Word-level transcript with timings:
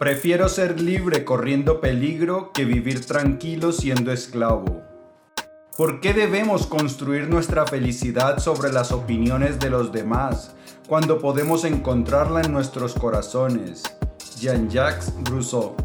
Prefiero 0.00 0.48
ser 0.48 0.80
libre 0.80 1.26
corriendo 1.26 1.78
peligro 1.82 2.52
que 2.54 2.64
vivir 2.64 3.04
tranquilo 3.04 3.70
siendo 3.70 4.12
esclavo. 4.12 4.80
¿Por 5.76 6.00
qué 6.00 6.14
debemos 6.14 6.66
construir 6.66 7.28
nuestra 7.28 7.66
felicidad 7.66 8.38
sobre 8.38 8.72
las 8.72 8.92
opiniones 8.92 9.58
de 9.58 9.68
los 9.68 9.92
demás 9.92 10.54
cuando 10.88 11.18
podemos 11.18 11.66
encontrarla 11.66 12.40
en 12.40 12.50
nuestros 12.50 12.94
corazones? 12.94 13.82
Jean-Jacques 14.38 15.12
Rousseau. 15.24 15.76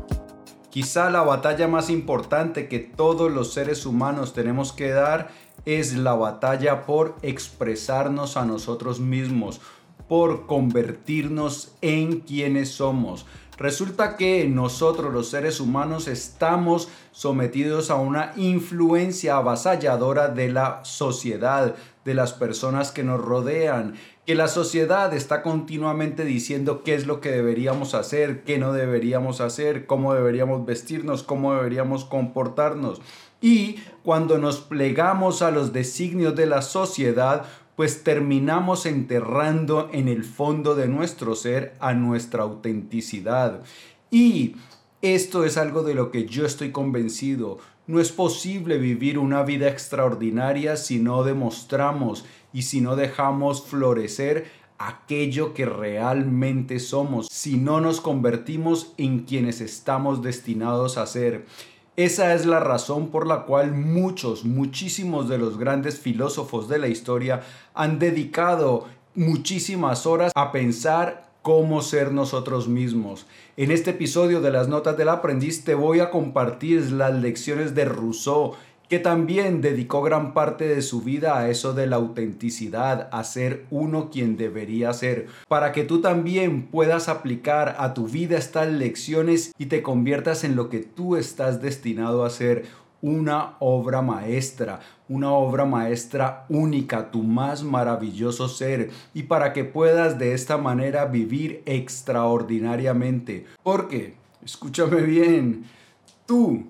Quizá 0.69 1.09
la 1.09 1.23
batalla 1.23 1.67
más 1.67 1.89
importante 1.89 2.69
que 2.69 2.79
todos 2.79 3.29
los 3.29 3.51
seres 3.51 3.85
humanos 3.85 4.31
tenemos 4.31 4.71
que 4.71 4.91
dar 4.91 5.27
es 5.65 5.93
la 5.97 6.13
batalla 6.13 6.85
por 6.85 7.17
expresarnos 7.21 8.37
a 8.37 8.45
nosotros 8.45 9.01
mismos, 9.01 9.59
por 10.07 10.45
convertirnos 10.45 11.75
en 11.81 12.21
quienes 12.21 12.69
somos. 12.69 13.25
Resulta 13.57 14.17
que 14.17 14.47
nosotros 14.47 15.13
los 15.13 15.29
seres 15.29 15.59
humanos 15.59 16.07
estamos 16.07 16.89
sometidos 17.11 17.89
a 17.89 17.95
una 17.95 18.33
influencia 18.35 19.37
avasalladora 19.37 20.27
de 20.27 20.49
la 20.49 20.83
sociedad, 20.83 21.75
de 22.03 22.13
las 22.13 22.33
personas 22.33 22.91
que 22.91 23.03
nos 23.03 23.21
rodean, 23.21 23.95
que 24.25 24.35
la 24.35 24.47
sociedad 24.47 25.13
está 25.13 25.41
continuamente 25.41 26.25
diciendo 26.25 26.83
qué 26.83 26.95
es 26.95 27.07
lo 27.07 27.21
que 27.21 27.31
deberíamos 27.31 27.93
hacer, 27.93 28.43
qué 28.43 28.57
no 28.57 28.73
deberíamos 28.73 29.39
hacer, 29.39 29.85
cómo 29.85 30.13
deberíamos 30.13 30.65
vestirnos, 30.65 31.23
cómo 31.23 31.53
deberíamos 31.53 32.05
comportarnos. 32.05 33.01
Y 33.39 33.77
cuando 34.03 34.37
nos 34.37 34.59
plegamos 34.59 35.41
a 35.41 35.51
los 35.51 35.71
designios 35.71 36.35
de 36.35 36.47
la 36.47 36.61
sociedad, 36.61 37.45
pues 37.75 38.03
terminamos 38.03 38.85
enterrando 38.85 39.89
en 39.91 40.07
el 40.07 40.23
fondo 40.23 40.75
de 40.75 40.87
nuestro 40.87 41.35
ser 41.35 41.75
a 41.79 41.93
nuestra 41.93 42.43
autenticidad. 42.43 43.63
Y 44.11 44.55
esto 45.01 45.43
es 45.45 45.57
algo 45.57 45.83
de 45.83 45.93
lo 45.93 46.11
que 46.11 46.25
yo 46.25 46.45
estoy 46.45 46.71
convencido. 46.71 47.59
No 47.87 47.99
es 47.99 48.11
posible 48.11 48.77
vivir 48.77 49.19
una 49.19 49.43
vida 49.43 49.67
extraordinaria 49.67 50.77
si 50.77 50.99
no 50.99 51.23
demostramos 51.23 52.25
y 52.53 52.63
si 52.63 52.81
no 52.81 52.95
dejamos 52.95 53.65
florecer 53.65 54.45
aquello 54.77 55.53
que 55.53 55.65
realmente 55.65 56.79
somos, 56.79 57.27
si 57.31 57.57
no 57.57 57.81
nos 57.81 58.01
convertimos 58.01 58.93
en 58.97 59.19
quienes 59.19 59.61
estamos 59.61 60.21
destinados 60.21 60.97
a 60.97 61.05
ser. 61.05 61.45
Esa 61.97 62.33
es 62.33 62.45
la 62.45 62.59
razón 62.59 63.07
por 63.07 63.25
la 63.25 63.43
cual 63.43 63.71
muchos, 63.71 64.43
muchísimos 64.43 65.29
de 65.29 65.37
los 65.37 65.57
grandes 65.57 65.97
filósofos 65.97 66.67
de 66.67 66.77
la 66.77 66.89
historia 66.89 67.43
han 67.73 67.99
dedicado 67.99 68.85
muchísimas 69.15 70.05
horas 70.05 70.33
a 70.35 70.51
pensar 70.51 71.29
cómo 71.41 71.81
ser 71.81 72.11
nosotros 72.11 72.67
mismos. 72.67 73.27
En 73.55 73.71
este 73.71 73.91
episodio 73.91 74.41
de 74.41 74.51
las 74.51 74.67
Notas 74.67 74.97
del 74.97 75.07
Aprendiz 75.07 75.63
te 75.63 75.73
voy 75.73 76.01
a 76.01 76.09
compartir 76.09 76.91
las 76.91 77.13
lecciones 77.13 77.75
de 77.75 77.85
Rousseau 77.85 78.55
que 78.89 78.99
también 78.99 79.61
dedicó 79.61 80.01
gran 80.01 80.33
parte 80.33 80.67
de 80.67 80.81
su 80.81 81.01
vida 81.01 81.37
a 81.37 81.49
eso 81.49 81.73
de 81.73 81.87
la 81.87 81.95
autenticidad, 81.95 83.09
a 83.11 83.23
ser 83.23 83.65
uno 83.71 84.09
quien 84.09 84.37
debería 84.37 84.93
ser, 84.93 85.27
para 85.47 85.71
que 85.71 85.83
tú 85.83 86.01
también 86.01 86.67
puedas 86.67 87.09
aplicar 87.09 87.75
a 87.79 87.93
tu 87.93 88.07
vida 88.07 88.37
estas 88.37 88.67
lecciones 88.69 89.53
y 89.57 89.67
te 89.67 89.81
conviertas 89.81 90.43
en 90.43 90.55
lo 90.55 90.69
que 90.69 90.79
tú 90.79 91.15
estás 91.15 91.61
destinado 91.61 92.25
a 92.25 92.29
ser, 92.29 92.65
una 93.01 93.55
obra 93.59 94.01
maestra, 94.01 94.79
una 95.07 95.31
obra 95.31 95.65
maestra 95.65 96.45
única, 96.49 97.11
tu 97.11 97.21
más 97.21 97.61
maravilloso 97.61 98.47
ser, 98.47 98.89
y 99.13 99.23
para 99.23 99.53
que 99.53 99.63
puedas 99.63 100.17
de 100.17 100.33
esta 100.33 100.57
manera 100.57 101.05
vivir 101.05 101.61
extraordinariamente. 101.67 103.45
Porque, 103.61 104.15
escúchame 104.43 105.01
bien, 105.01 105.65
tú 106.25 106.65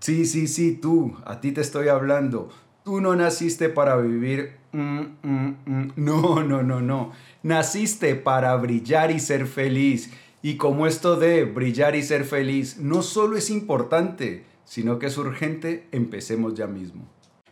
Sí, 0.00 0.24
sí, 0.24 0.48
sí, 0.48 0.72
tú, 0.72 1.14
a 1.26 1.40
ti 1.40 1.52
te 1.52 1.60
estoy 1.60 1.88
hablando. 1.88 2.48
Tú 2.84 3.00
no 3.00 3.14
naciste 3.14 3.68
para 3.68 3.96
vivir... 3.96 4.56
Mm, 4.72 5.00
mm, 5.22 5.56
mm. 5.66 5.92
No, 5.96 6.42
no, 6.42 6.62
no, 6.62 6.80
no. 6.80 7.12
Naciste 7.42 8.14
para 8.14 8.56
brillar 8.56 9.10
y 9.10 9.20
ser 9.20 9.46
feliz. 9.46 10.10
Y 10.40 10.56
como 10.56 10.86
esto 10.86 11.16
de 11.16 11.44
brillar 11.44 11.96
y 11.96 12.02
ser 12.02 12.24
feliz 12.24 12.78
no 12.78 13.02
solo 13.02 13.36
es 13.36 13.50
importante, 13.50 14.44
sino 14.64 14.98
que 14.98 15.06
es 15.06 15.18
urgente, 15.18 15.86
empecemos 15.92 16.54
ya 16.54 16.66
mismo. 16.66 17.06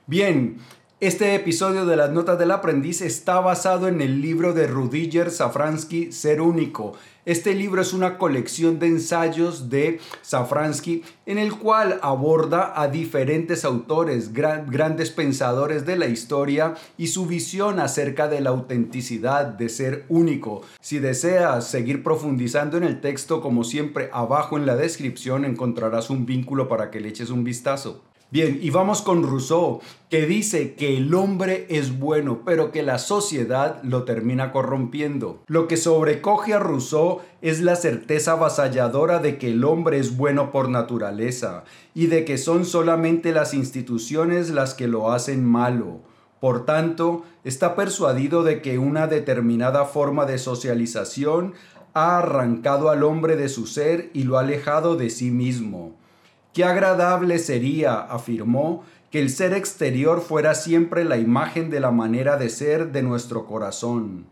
Bien, 0.07 0.57
este 1.01 1.37
episodio 1.37 1.87
de 1.87 1.95
las 1.95 2.11
Notas 2.11 2.41
del 2.41 2.51
Aprendiz 2.51 3.03
está 3.03 3.39
basado 3.39 3.87
en 3.87 4.01
el 4.01 4.21
libro 4.21 4.53
de 4.53 4.67
Rudiger 4.67 5.31
Safransky, 5.31 6.11
Ser 6.11 6.41
Único. 6.41 6.95
Este 7.25 7.55
libro 7.55 7.83
es 7.83 7.93
una 7.93 8.19
colección 8.19 8.81
de 8.81 8.89
ensayos 8.89 9.71
de 9.71 10.01
Safransky 10.23 11.05
en 11.25 11.39
el 11.39 11.55
cual 11.55 12.01
aborda 12.03 12.73
a 12.75 12.89
diferentes 12.89 13.65
autores, 13.65 14.33
grandes 14.33 15.11
pensadores 15.11 15.87
de 15.87 15.97
la 15.97 16.07
historia 16.07 16.75
y 16.97 17.07
su 17.07 17.27
visión 17.27 17.79
acerca 17.79 18.27
de 18.27 18.41
la 18.41 18.51
autenticidad 18.51 19.45
de 19.45 19.69
ser 19.69 20.05
único. 20.09 20.63
Si 20.81 20.99
deseas 20.99 21.69
seguir 21.69 22.03
profundizando 22.03 22.77
en 22.77 22.83
el 22.83 23.01
texto, 23.01 23.41
como 23.41 23.63
siempre, 23.63 24.11
abajo 24.13 24.57
en 24.57 24.67
la 24.67 24.75
descripción 24.75 25.45
encontrarás 25.45 26.11
un 26.11 26.27
vínculo 26.27 26.67
para 26.67 26.91
que 26.91 26.99
le 26.99 27.11
eches 27.11 27.31
un 27.31 27.45
vistazo. 27.45 28.03
Bien, 28.31 28.59
y 28.61 28.69
vamos 28.69 29.01
con 29.01 29.23
Rousseau, 29.23 29.81
que 30.11 30.27
dice 30.27 30.75
que 30.75 30.99
el 30.99 31.15
hombre 31.15 31.65
es 31.71 31.99
bueno, 31.99 32.43
pero 32.45 32.73
que 32.73 32.83
la 32.83 32.99
sociedad 32.99 33.83
lo 33.83 34.05
termina 34.05 34.53
corrompiendo. 34.53 35.43
Lo 35.47 35.67
que 35.67 35.79
sobrecoge 35.79 36.53
a 36.53 36.59
Rousseau 36.59 37.23
es 37.41 37.63
la 37.63 37.75
certeza 37.75 38.33
avasalladora 38.33 39.19
de 39.21 39.39
que 39.39 39.53
el 39.53 39.65
hombre 39.65 39.99
es 39.99 40.19
bueno 40.19 40.51
por 40.51 40.69
naturaleza 40.69 41.65
y 41.95 42.09
de 42.09 42.27
que 42.27 42.37
son 42.37 42.67
solamente 42.67 43.33
las 43.33 43.55
instituciones 43.55 44.51
las 44.51 44.75
que 44.75 44.89
lo 44.89 45.11
hacen 45.11 45.43
malo. 45.43 46.01
Por 46.39 46.67
tanto, 46.67 47.25
está 47.45 47.75
persuadido 47.75 48.43
de 48.43 48.61
que 48.61 48.79
una 48.79 49.07
determinada 49.07 49.87
forma 49.87 50.27
de 50.27 50.37
socialización 50.37 51.55
ha 51.95 52.19
arrancado 52.19 52.91
al 52.91 53.05
hombre 53.05 53.37
de 53.37 53.49
su 53.49 53.67
ser 53.67 54.11
y 54.13 54.25
lo 54.25 54.37
ha 54.37 54.43
alejado 54.43 54.97
de 54.97 55.09
sí 55.09 55.31
mismo. 55.31 55.98
Qué 56.59 56.65
agradable 56.65 57.39
sería, 57.39 58.01
afirmó, 58.01 58.83
que 59.13 59.21
el 59.21 59.31
ser 59.31 59.53
exterior 59.53 60.21
fuera 60.21 60.57
siempre 60.57 61.05
la 61.05 61.17
imagen 61.17 61.71
de 61.71 61.79
la 61.79 61.93
manera 61.93 62.37
de 62.37 62.49
ser 62.49 62.91
de 62.91 63.05
nuestro 63.05 63.47
corazón. 63.47 64.27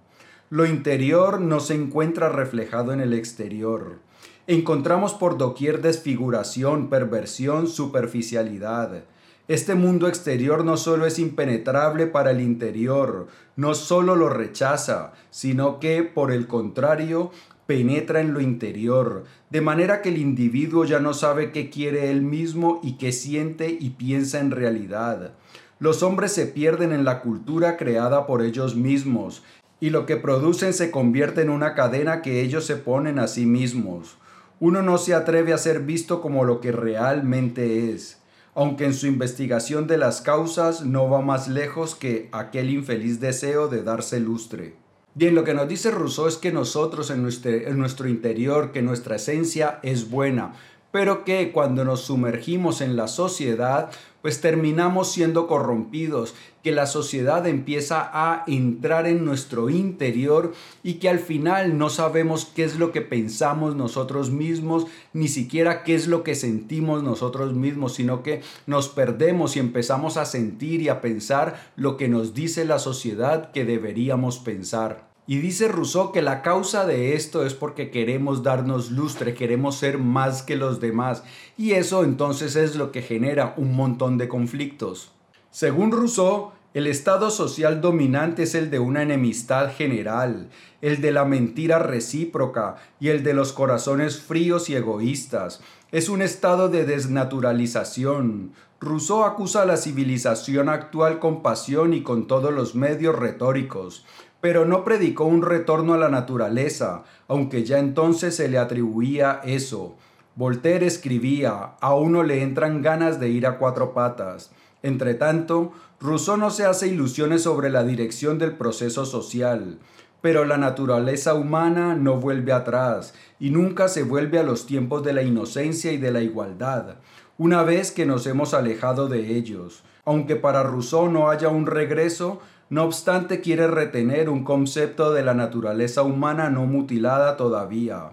Lo 0.50 0.66
interior 0.66 1.40
no 1.40 1.60
se 1.60 1.74
encuentra 1.74 2.28
reflejado 2.28 2.92
en 2.92 2.98
el 2.98 3.12
exterior. 3.12 4.00
Encontramos 4.48 5.14
por 5.14 5.38
doquier 5.38 5.82
desfiguración, 5.82 6.90
perversión, 6.90 7.68
superficialidad. 7.68 9.04
Este 9.46 9.76
mundo 9.76 10.08
exterior 10.08 10.64
no 10.64 10.76
solo 10.76 11.06
es 11.06 11.20
impenetrable 11.20 12.08
para 12.08 12.32
el 12.32 12.40
interior, 12.40 13.28
no 13.54 13.74
solo 13.74 14.16
lo 14.16 14.30
rechaza, 14.30 15.12
sino 15.30 15.78
que, 15.78 16.02
por 16.02 16.32
el 16.32 16.48
contrario, 16.48 17.30
penetra 17.66 18.20
en 18.20 18.32
lo 18.32 18.40
interior, 18.40 19.24
de 19.50 19.60
manera 19.60 20.02
que 20.02 20.08
el 20.08 20.18
individuo 20.18 20.84
ya 20.84 21.00
no 21.00 21.14
sabe 21.14 21.50
qué 21.52 21.68
quiere 21.68 22.10
él 22.10 22.22
mismo 22.22 22.80
y 22.82 22.96
qué 22.96 23.12
siente 23.12 23.76
y 23.78 23.90
piensa 23.90 24.40
en 24.40 24.52
realidad. 24.52 25.34
Los 25.78 26.02
hombres 26.02 26.32
se 26.32 26.46
pierden 26.46 26.92
en 26.92 27.04
la 27.04 27.20
cultura 27.20 27.76
creada 27.76 28.26
por 28.26 28.42
ellos 28.42 28.76
mismos, 28.76 29.42
y 29.78 29.90
lo 29.90 30.06
que 30.06 30.16
producen 30.16 30.72
se 30.72 30.90
convierte 30.90 31.42
en 31.42 31.50
una 31.50 31.74
cadena 31.74 32.22
que 32.22 32.40
ellos 32.40 32.64
se 32.64 32.76
ponen 32.76 33.18
a 33.18 33.26
sí 33.26 33.44
mismos. 33.44 34.16
Uno 34.58 34.80
no 34.82 34.96
se 34.96 35.12
atreve 35.12 35.52
a 35.52 35.58
ser 35.58 35.80
visto 35.80 36.22
como 36.22 36.44
lo 36.44 36.62
que 36.62 36.72
realmente 36.72 37.92
es, 37.92 38.22
aunque 38.54 38.86
en 38.86 38.94
su 38.94 39.06
investigación 39.06 39.86
de 39.86 39.98
las 39.98 40.22
causas 40.22 40.82
no 40.82 41.10
va 41.10 41.20
más 41.20 41.46
lejos 41.48 41.94
que 41.94 42.30
aquel 42.32 42.70
infeliz 42.70 43.20
deseo 43.20 43.68
de 43.68 43.82
darse 43.82 44.18
lustre. 44.18 44.85
Bien, 45.18 45.34
lo 45.34 45.44
que 45.44 45.54
nos 45.54 45.66
dice 45.66 45.90
Rousseau 45.90 46.28
es 46.28 46.36
que 46.36 46.52
nosotros 46.52 47.08
en 47.08 47.22
nuestro, 47.22 47.50
en 47.50 47.78
nuestro 47.78 48.06
interior, 48.06 48.70
que 48.70 48.82
nuestra 48.82 49.16
esencia 49.16 49.80
es 49.82 50.10
buena, 50.10 50.52
pero 50.90 51.24
que 51.24 51.52
cuando 51.52 51.86
nos 51.86 52.02
sumergimos 52.02 52.82
en 52.82 52.96
la 52.96 53.08
sociedad, 53.08 53.90
pues 54.20 54.42
terminamos 54.42 55.10
siendo 55.10 55.46
corrompidos, 55.46 56.34
que 56.62 56.70
la 56.70 56.84
sociedad 56.84 57.46
empieza 57.46 58.10
a 58.12 58.44
entrar 58.46 59.06
en 59.06 59.24
nuestro 59.24 59.70
interior 59.70 60.52
y 60.82 60.94
que 60.94 61.08
al 61.08 61.18
final 61.18 61.78
no 61.78 61.88
sabemos 61.88 62.44
qué 62.44 62.64
es 62.64 62.78
lo 62.78 62.92
que 62.92 63.00
pensamos 63.00 63.74
nosotros 63.74 64.30
mismos, 64.30 64.86
ni 65.14 65.28
siquiera 65.28 65.82
qué 65.82 65.94
es 65.94 66.08
lo 66.08 66.24
que 66.24 66.34
sentimos 66.34 67.02
nosotros 67.02 67.54
mismos, 67.54 67.94
sino 67.94 68.22
que 68.22 68.42
nos 68.66 68.90
perdemos 68.90 69.56
y 69.56 69.60
empezamos 69.60 70.18
a 70.18 70.26
sentir 70.26 70.82
y 70.82 70.90
a 70.90 71.00
pensar 71.00 71.72
lo 71.76 71.96
que 71.96 72.08
nos 72.08 72.34
dice 72.34 72.66
la 72.66 72.78
sociedad 72.78 73.50
que 73.52 73.64
deberíamos 73.64 74.40
pensar. 74.40 75.05
Y 75.26 75.38
dice 75.38 75.66
Rousseau 75.68 76.12
que 76.12 76.22
la 76.22 76.40
causa 76.42 76.86
de 76.86 77.14
esto 77.14 77.44
es 77.44 77.54
porque 77.54 77.90
queremos 77.90 78.42
darnos 78.42 78.90
lustre, 78.92 79.34
queremos 79.34 79.76
ser 79.76 79.98
más 79.98 80.42
que 80.42 80.54
los 80.54 80.80
demás. 80.80 81.24
Y 81.58 81.72
eso 81.72 82.04
entonces 82.04 82.54
es 82.54 82.76
lo 82.76 82.92
que 82.92 83.02
genera 83.02 83.54
un 83.56 83.74
montón 83.74 84.18
de 84.18 84.28
conflictos. 84.28 85.12
Según 85.50 85.90
Rousseau, 85.90 86.52
El 86.76 86.88
estado 86.88 87.30
social 87.30 87.80
dominante 87.80 88.42
es 88.42 88.54
el 88.54 88.70
de 88.70 88.78
una 88.78 89.00
enemistad 89.00 89.72
general, 89.74 90.50
el 90.82 91.00
de 91.00 91.10
la 91.10 91.24
mentira 91.24 91.78
recíproca 91.78 92.76
y 93.00 93.08
el 93.08 93.22
de 93.22 93.32
los 93.32 93.54
corazones 93.54 94.20
fríos 94.20 94.68
y 94.68 94.74
egoístas. 94.74 95.62
Es 95.90 96.10
un 96.10 96.20
estado 96.20 96.68
de 96.68 96.84
desnaturalización. 96.84 98.52
Rousseau 98.78 99.24
acusa 99.24 99.62
a 99.62 99.64
la 99.64 99.78
civilización 99.78 100.68
actual 100.68 101.18
con 101.18 101.40
pasión 101.42 101.94
y 101.94 102.02
con 102.02 102.26
todos 102.26 102.52
los 102.52 102.74
medios 102.74 103.18
retóricos, 103.18 104.04
pero 104.46 104.64
no 104.64 104.84
predicó 104.84 105.24
un 105.24 105.42
retorno 105.42 105.94
a 105.94 105.98
la 105.98 106.08
naturaleza, 106.08 107.02
aunque 107.26 107.64
ya 107.64 107.80
entonces 107.80 108.36
se 108.36 108.48
le 108.48 108.58
atribuía 108.58 109.40
eso. 109.42 109.96
Voltaire 110.36 110.86
escribía, 110.86 111.72
a 111.80 111.96
uno 111.96 112.22
le 112.22 112.42
entran 112.42 112.80
ganas 112.80 113.18
de 113.18 113.28
ir 113.28 113.44
a 113.48 113.58
cuatro 113.58 113.92
patas. 113.92 114.52
Entretanto, 114.84 115.72
Rousseau 115.98 116.36
no 116.36 116.50
se 116.50 116.64
hace 116.64 116.86
ilusiones 116.86 117.42
sobre 117.42 117.70
la 117.70 117.82
dirección 117.82 118.38
del 118.38 118.52
proceso 118.52 119.04
social, 119.04 119.80
pero 120.20 120.44
la 120.44 120.58
naturaleza 120.58 121.34
humana 121.34 121.96
no 121.96 122.14
vuelve 122.20 122.52
atrás 122.52 123.14
y 123.40 123.50
nunca 123.50 123.88
se 123.88 124.04
vuelve 124.04 124.38
a 124.38 124.44
los 124.44 124.64
tiempos 124.64 125.02
de 125.02 125.12
la 125.12 125.22
inocencia 125.22 125.90
y 125.90 125.98
de 125.98 126.12
la 126.12 126.20
igualdad, 126.20 126.98
una 127.36 127.64
vez 127.64 127.90
que 127.90 128.06
nos 128.06 128.28
hemos 128.28 128.54
alejado 128.54 129.08
de 129.08 129.36
ellos. 129.36 129.82
Aunque 130.06 130.36
para 130.36 130.62
Rousseau 130.62 131.10
no 131.10 131.28
haya 131.28 131.48
un 131.48 131.66
regreso, 131.66 132.40
no 132.70 132.84
obstante 132.84 133.40
quiere 133.42 133.66
retener 133.66 134.30
un 134.30 134.44
concepto 134.44 135.12
de 135.12 135.22
la 135.22 135.34
naturaleza 135.34 136.02
humana 136.02 136.48
no 136.48 136.64
mutilada 136.64 137.36
todavía. 137.36 138.12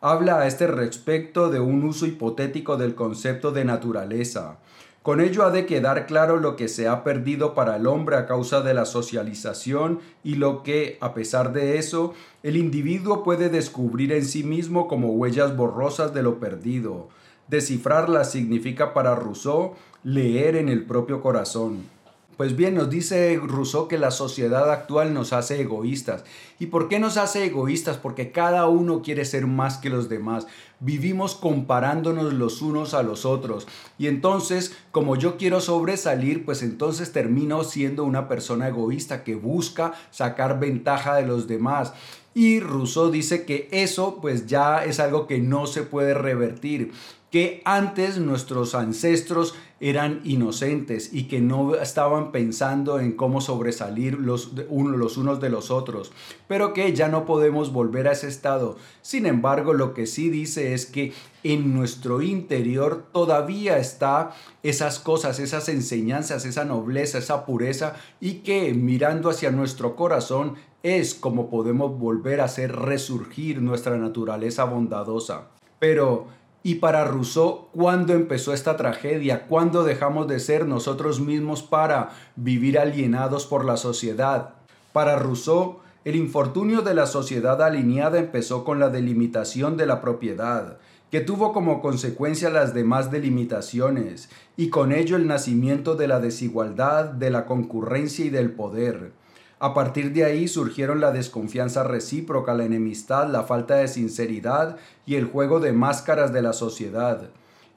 Habla 0.00 0.40
a 0.40 0.46
este 0.46 0.66
respecto 0.66 1.50
de 1.50 1.60
un 1.60 1.84
uso 1.84 2.06
hipotético 2.06 2.76
del 2.76 2.96
concepto 2.96 3.52
de 3.52 3.64
naturaleza, 3.64 4.58
con 5.04 5.20
ello 5.20 5.44
ha 5.44 5.50
de 5.50 5.66
quedar 5.66 6.06
claro 6.06 6.38
lo 6.38 6.56
que 6.56 6.66
se 6.66 6.88
ha 6.88 7.04
perdido 7.04 7.52
para 7.52 7.76
el 7.76 7.86
hombre 7.86 8.16
a 8.16 8.24
causa 8.24 8.62
de 8.62 8.72
la 8.72 8.86
socialización 8.86 10.00
y 10.22 10.36
lo 10.36 10.62
que, 10.62 10.96
a 11.02 11.12
pesar 11.12 11.52
de 11.52 11.76
eso, 11.76 12.14
el 12.42 12.56
individuo 12.56 13.22
puede 13.22 13.50
descubrir 13.50 14.12
en 14.12 14.24
sí 14.24 14.44
mismo 14.44 14.88
como 14.88 15.12
huellas 15.12 15.54
borrosas 15.58 16.14
de 16.14 16.22
lo 16.22 16.40
perdido. 16.40 17.10
Descifrarlas 17.48 18.32
significa 18.32 18.94
para 18.94 19.14
Rousseau 19.14 19.74
leer 20.02 20.56
en 20.56 20.68
el 20.68 20.84
propio 20.84 21.20
corazón. 21.20 21.94
Pues 22.36 22.56
bien, 22.56 22.74
nos 22.74 22.90
dice 22.90 23.40
Rousseau 23.40 23.86
que 23.86 23.96
la 23.96 24.10
sociedad 24.10 24.68
actual 24.72 25.14
nos 25.14 25.32
hace 25.32 25.60
egoístas. 25.60 26.24
¿Y 26.58 26.66
por 26.66 26.88
qué 26.88 26.98
nos 26.98 27.16
hace 27.16 27.44
egoístas? 27.44 27.96
Porque 27.96 28.32
cada 28.32 28.66
uno 28.66 29.02
quiere 29.02 29.24
ser 29.24 29.46
más 29.46 29.78
que 29.78 29.88
los 29.88 30.08
demás. 30.08 30.48
Vivimos 30.80 31.36
comparándonos 31.36 32.32
los 32.32 32.60
unos 32.60 32.92
a 32.92 33.04
los 33.04 33.24
otros. 33.24 33.68
Y 33.98 34.08
entonces, 34.08 34.76
como 34.90 35.14
yo 35.14 35.36
quiero 35.36 35.60
sobresalir, 35.60 36.44
pues 36.44 36.64
entonces 36.64 37.12
termino 37.12 37.62
siendo 37.62 38.02
una 38.02 38.26
persona 38.26 38.66
egoísta 38.66 39.22
que 39.22 39.36
busca 39.36 39.92
sacar 40.10 40.58
ventaja 40.58 41.14
de 41.14 41.26
los 41.26 41.46
demás. 41.46 41.92
Y 42.34 42.60
Rousseau 42.60 43.10
dice 43.10 43.44
que 43.44 43.68
eso 43.70 44.18
pues 44.20 44.46
ya 44.46 44.84
es 44.84 44.98
algo 45.00 45.26
que 45.26 45.38
no 45.38 45.66
se 45.66 45.82
puede 45.82 46.14
revertir 46.14 46.92
que 47.34 47.62
antes 47.64 48.18
nuestros 48.18 48.76
ancestros 48.76 49.56
eran 49.80 50.20
inocentes 50.22 51.12
y 51.12 51.24
que 51.24 51.40
no 51.40 51.74
estaban 51.74 52.30
pensando 52.30 53.00
en 53.00 53.10
cómo 53.10 53.40
sobresalir 53.40 54.20
los, 54.20 54.52
los 54.52 55.16
unos 55.16 55.40
de 55.40 55.50
los 55.50 55.72
otros, 55.72 56.12
pero 56.46 56.72
que 56.72 56.92
ya 56.94 57.08
no 57.08 57.26
podemos 57.26 57.72
volver 57.72 58.06
a 58.06 58.12
ese 58.12 58.28
estado. 58.28 58.76
Sin 59.02 59.26
embargo, 59.26 59.72
lo 59.72 59.94
que 59.94 60.06
sí 60.06 60.30
dice 60.30 60.74
es 60.74 60.86
que 60.86 61.12
en 61.42 61.74
nuestro 61.74 62.22
interior 62.22 63.06
todavía 63.12 63.78
está 63.78 64.30
esas 64.62 65.00
cosas, 65.00 65.40
esas 65.40 65.68
enseñanzas, 65.68 66.44
esa 66.44 66.64
nobleza, 66.64 67.18
esa 67.18 67.44
pureza 67.46 67.96
y 68.20 68.44
que 68.44 68.72
mirando 68.74 69.28
hacia 69.28 69.50
nuestro 69.50 69.96
corazón 69.96 70.54
es 70.84 71.14
como 71.14 71.48
podemos 71.48 71.98
volver 71.98 72.42
a 72.42 72.44
hacer 72.44 72.76
resurgir 72.76 73.62
nuestra 73.62 73.96
naturaleza 73.96 74.64
bondadosa. 74.64 75.48
Pero 75.78 76.26
y 76.62 76.76
para 76.76 77.04
Rousseau, 77.04 77.68
¿cuándo 77.72 78.12
empezó 78.12 78.52
esta 78.52 78.76
tragedia? 78.76 79.46
¿Cuándo 79.46 79.82
dejamos 79.82 80.28
de 80.28 80.40
ser 80.40 80.66
nosotros 80.66 81.20
mismos 81.20 81.62
para 81.62 82.10
vivir 82.36 82.78
alienados 82.78 83.46
por 83.46 83.64
la 83.64 83.78
sociedad? 83.78 84.50
Para 84.92 85.16
Rousseau, 85.16 85.80
el 86.04 86.16
infortunio 86.16 86.82
de 86.82 86.92
la 86.92 87.06
sociedad 87.06 87.62
alineada 87.62 88.18
empezó 88.18 88.62
con 88.62 88.78
la 88.78 88.90
delimitación 88.90 89.78
de 89.78 89.86
la 89.86 90.02
propiedad, 90.02 90.76
que 91.10 91.20
tuvo 91.20 91.54
como 91.54 91.80
consecuencia 91.80 92.50
las 92.50 92.74
demás 92.74 93.10
delimitaciones, 93.10 94.28
y 94.58 94.68
con 94.68 94.92
ello 94.92 95.16
el 95.16 95.26
nacimiento 95.26 95.96
de 95.96 96.08
la 96.08 96.20
desigualdad, 96.20 97.06
de 97.06 97.30
la 97.30 97.46
concurrencia 97.46 98.26
y 98.26 98.30
del 98.30 98.52
poder. 98.52 99.23
A 99.58 99.72
partir 99.72 100.12
de 100.12 100.24
ahí 100.24 100.48
surgieron 100.48 101.00
la 101.00 101.12
desconfianza 101.12 101.84
recíproca, 101.84 102.54
la 102.54 102.64
enemistad, 102.64 103.30
la 103.30 103.44
falta 103.44 103.76
de 103.76 103.88
sinceridad 103.88 104.76
y 105.06 105.14
el 105.14 105.26
juego 105.26 105.60
de 105.60 105.72
máscaras 105.72 106.32
de 106.32 106.42
la 106.42 106.52
sociedad. 106.52 107.30